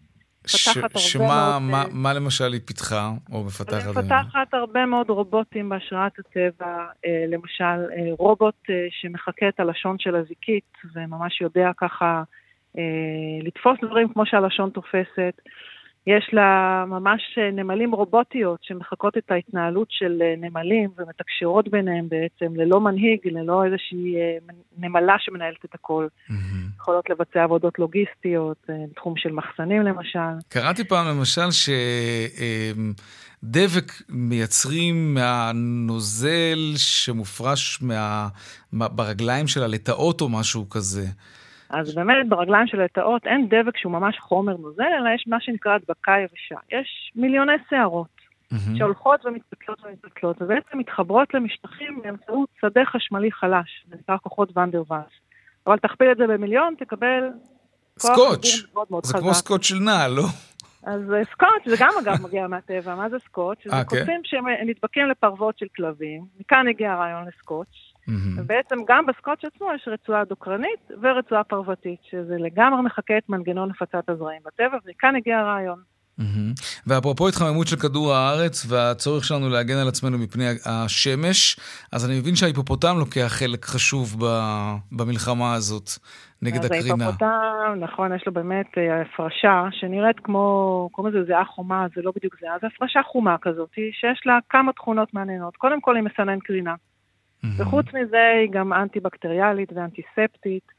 [0.46, 3.96] שמה מה, אה, מה למשל היא פיתחה או מפתחת?
[3.96, 10.72] היא מפתחת הרבה מאוד רובוטים בהשראת הטבע, אה, למשל רובוט שמחקה את הלשון של הזיקית
[10.94, 12.22] וממש יודע ככה
[13.42, 15.40] לתפוס דברים כמו שהלשון תופסת.
[16.06, 22.56] יש לה ממש אה, נמלים רובוטיות שמחקות את ההתנהלות של אה, נמלים ומתקשרות ביניהם בעצם
[22.56, 24.14] ללא מנהיג, ללא איזושהי
[24.78, 26.06] נמלה שמנהלת את הכל.
[26.28, 26.32] Mm-hmm.
[26.76, 30.18] יכולות לבצע עבודות לוגיסטיות, תחום של מחסנים למשל.
[30.48, 31.68] קראתי פעם למשל ש...
[33.44, 38.28] דבק מייצרים מהנוזל שמופרש מה...
[38.72, 41.06] ברגליים של הלטאות או משהו כזה.
[41.70, 45.74] אז באמת ברגליים של הלטאות אין דבק שהוא ממש חומר נוזל, אלא יש מה שנקרא
[45.74, 46.78] הדבקה יבשה.
[46.78, 48.06] יש מיליוני שערות
[48.52, 48.78] mm-hmm.
[48.78, 55.12] שהולכות ומתפתלות ומתפתלות, ובעצם מתחברות למשטחים באמצעות שדה חשמלי חלש, זה נקרא כוחות ואנדר ואס.
[55.66, 57.28] אבל תכפיל את זה במיליון, תקבל
[57.98, 59.22] סקוץ', מאוד מאוד זה חזק.
[59.22, 60.24] כמו סקוץ' של נעל, לא?
[60.82, 63.58] אז אה, סקוץ' זה גם אגב מגיע מהטבע, מה זה סקוץ'?
[63.64, 63.84] זה okay.
[63.84, 67.68] קוצים שנדבקים לפרוות של כלבים, מכאן הגיע הרעיון לסקוץ'.
[68.09, 68.40] Mm-hmm.
[68.40, 74.09] ובעצם גם בסקוץ' עצמו יש רצועה דוקרנית ורצועה פרוותית, שזה לגמרי מחקה את מנגנון הפצת
[74.09, 75.78] הזרעים בטבע, וכאן הגיע הרעיון.
[76.20, 76.82] Mm-hmm.
[76.86, 81.56] ואפרופו התחממות של כדור הארץ והצורך שלנו להגן על עצמנו מפני השמש,
[81.92, 84.16] אז אני מבין שההיפופוטם לוקח חלק חשוב
[84.92, 85.90] במלחמה הזאת
[86.42, 86.94] נגד הקרינה.
[86.94, 92.02] אז ההיפופוטם, נכון, יש לו באמת אה, הפרשה שנראית כמו, קוראים לזה זיעה חומה, זה
[92.02, 95.56] לא בדיוק זיעה, זה הפרשה חומה כזאת, שיש לה כמה תכונות מעניינות.
[95.56, 96.74] קודם כל היא מסנן קרינה.
[97.57, 100.77] וחוץ מזה היא גם אנטי-בקטריאלית ואנטיספטית.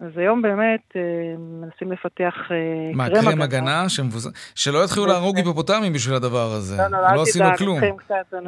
[0.00, 1.00] אז היום באמת אה,
[1.38, 3.24] מנסים לפתח אה, מה, קרם הגנה.
[3.24, 4.32] מה, קרם הגנה שמבוז...
[4.54, 6.76] שלא יתחילו להרוג היפופוטמים בשביל הדבר הזה.
[6.76, 7.80] לא, לא, לא עשינו כלום.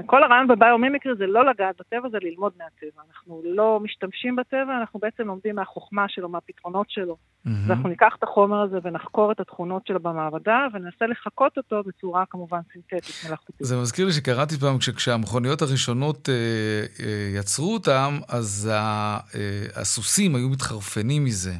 [0.06, 3.02] כל הרעיון בביומימיקרי זה לא לגעת בטבע, זה ללמוד מהטבע.
[3.10, 7.16] אנחנו לא משתמשים בטבע, אנחנו בעצם לומדים מהחוכמה שלו, מהפתרונות שלו.
[7.44, 12.58] ואנחנו ניקח את החומר הזה ונחקור את התכונות שלו במעבדה, וננסה לחקות אותו בצורה כמובן
[12.72, 13.56] סינתטית, מלאכותית.
[13.60, 16.34] זה מזכיר לי שקראתי פעם, כשהמכוניות הראשונות אה,
[17.38, 18.70] יצרו אותם, אז
[19.76, 21.39] הסוסים היו מתחרפנים מזה.
[21.40, 21.54] מזה.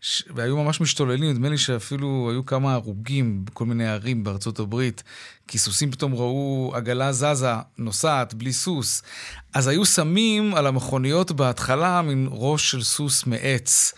[0.00, 0.22] ש...
[0.34, 5.02] והיו ממש משתוללים, נדמה לי שאפילו היו כמה הרוגים בכל מיני ערים בארצות הברית,
[5.48, 9.02] כי סוסים פתאום ראו עגלה זזה, נוסעת, בלי סוס.
[9.54, 13.94] אז היו שמים על המכוניות בהתחלה מין ראש של סוס מעץ.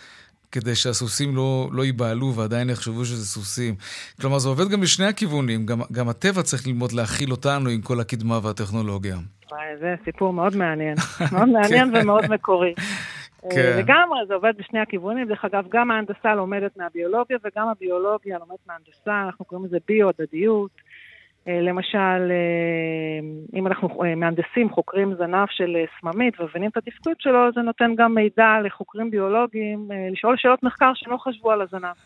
[0.53, 3.75] כדי שהסוסים לא, לא ייבהלו ועדיין יחשבו שזה סוסים.
[4.21, 5.67] כלומר, זה עובד גם לשני הכיוונים.
[5.67, 9.17] גם, גם הטבע צריך ללמוד להכיל אותנו עם כל הקדמה והטכנולוגיה.
[9.81, 10.97] זה סיפור מאוד מעניין.
[11.33, 11.97] מאוד מעניין כן.
[11.97, 12.75] ומאוד מקורי.
[13.51, 13.79] כן.
[13.79, 15.29] לגמרי, זה עובד בשני הכיוונים.
[15.29, 20.71] דרך אגב, גם ההנדסה לומדת מהביולוגיה וגם הביולוגיה לומדת מההנדסה, אנחנו קוראים לזה ביו-הדדיות.
[21.49, 23.21] אה, למשל, אה,
[23.55, 28.15] אם אנחנו אה, מהנדסים חוקרים זנב של סממית ומבינים את התפקוד שלו, זה נותן גם
[28.15, 31.97] מידע לחוקרים ביולוגיים לשאול שאלות מחקר שלא חשבו על הזנב.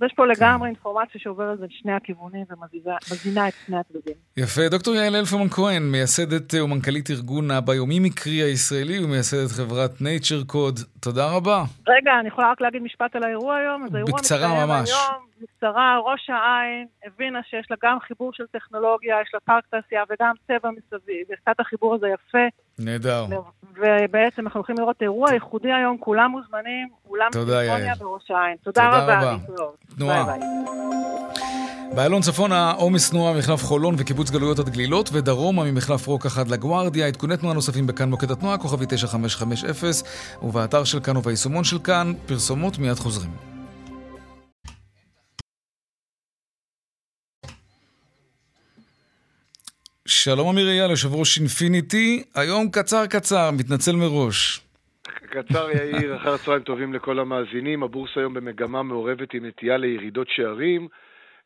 [0.00, 0.28] אז יש פה כן.
[0.28, 4.14] לגמרי אינפורמציה שעוברת בין שני הכיוונים ומזינה את שני הצדדים.
[4.36, 4.68] יפה.
[4.68, 10.84] דוקטור יעל אלפרמן כהן, מייסדת ומנכ"לית ארגון הביומי מקרי הישראלי ומייסדת חברת Nature Code.
[11.00, 11.64] תודה רבה.
[11.88, 13.86] רגע, אני יכולה רק להגיד משפט על האירוע היום?
[14.08, 14.90] בקצרה ממש.
[14.90, 20.02] היום, בקצרה, ראש העין הבינה שיש לה גם חיבור של טכנולוגיה, יש לה פארק תעשייה
[20.10, 22.44] וגם צבע מסביב, ועשתה את החיבור הזה יפה.
[22.78, 23.26] נהדר.
[23.74, 28.56] ובעצם אנחנו הולכים לראות אירוע ייחודי היום, כולם מוזמנים, אולם סימפוניה בראש העין.
[28.56, 29.32] תודה, תודה רבה.
[29.32, 29.36] רבה.
[29.96, 30.24] תנועה.
[31.94, 37.06] באיילון צפונה עומס תנועה ממחלף חולון וקיבוץ גלויות עד גלילות, ודרומה ממחלף רוק עד לגוארדיה.
[37.06, 39.90] עדכוני תנועה נוספים בכאן מוקד התנועה, כוכבי 9550,
[40.42, 43.57] ובאתר של כאן וביישומון של כאן, פרסומות מיד חוזרים.
[50.10, 54.60] שלום אמיר אייל, יושב ראש אינפיניטי, היום קצר קצר, מתנצל מראש.
[55.02, 57.82] קצר יאיר, אחר הצהריים טובים לכל המאזינים.
[57.82, 60.88] הבורסה היום במגמה מעורבת עם נטייה לירידות שערים.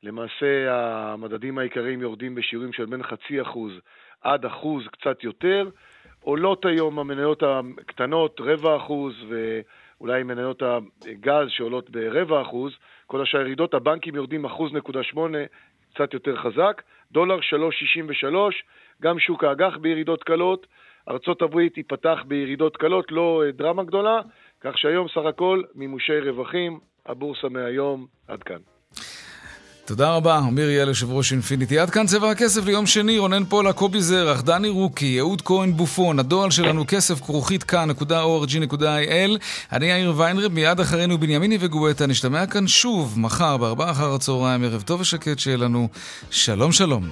[0.03, 3.73] למעשה המדדים העיקריים יורדים בשיעורים של בין חצי אחוז
[4.21, 5.69] עד אחוז קצת יותר.
[6.21, 12.73] עולות היום המניות הקטנות רבע אחוז ואולי מניות הגז שעולות ברבע אחוז.
[13.07, 15.39] כל השאר ירידות, הבנקים יורדים אחוז נקודה שמונה,
[15.95, 16.83] קצת יותר חזק.
[17.13, 18.37] דולר 3.63,
[19.03, 20.67] גם שוק האג"ח בירידות קלות.
[21.09, 24.21] ארצות הברית תיפתח בירידות קלות, לא אה, דרמה גדולה,
[24.61, 28.72] כך שהיום סך הכל מימושי רווחים, הבורסה מהיום, עד כאן.
[29.85, 31.79] תודה רבה, אמיר יעל, יושב ראש אינפיניטי.
[31.79, 36.19] עד כאן צבע הכסף ליום שני, רונן פולה, קובי זרח, דני רוקי, אהוד כהן בופון,
[36.19, 39.39] הדואל שלנו כסף כרוכית כאן.org.il.
[39.73, 42.07] אני יאיר ויינרב, מיד אחרינו בנימיני וגואטה.
[42.07, 45.89] נשתמע כאן שוב, מחר, בארבעה אחר הצהריים, ערב טוב ושקט שיהיה לנו.
[46.31, 47.09] שלום שלום.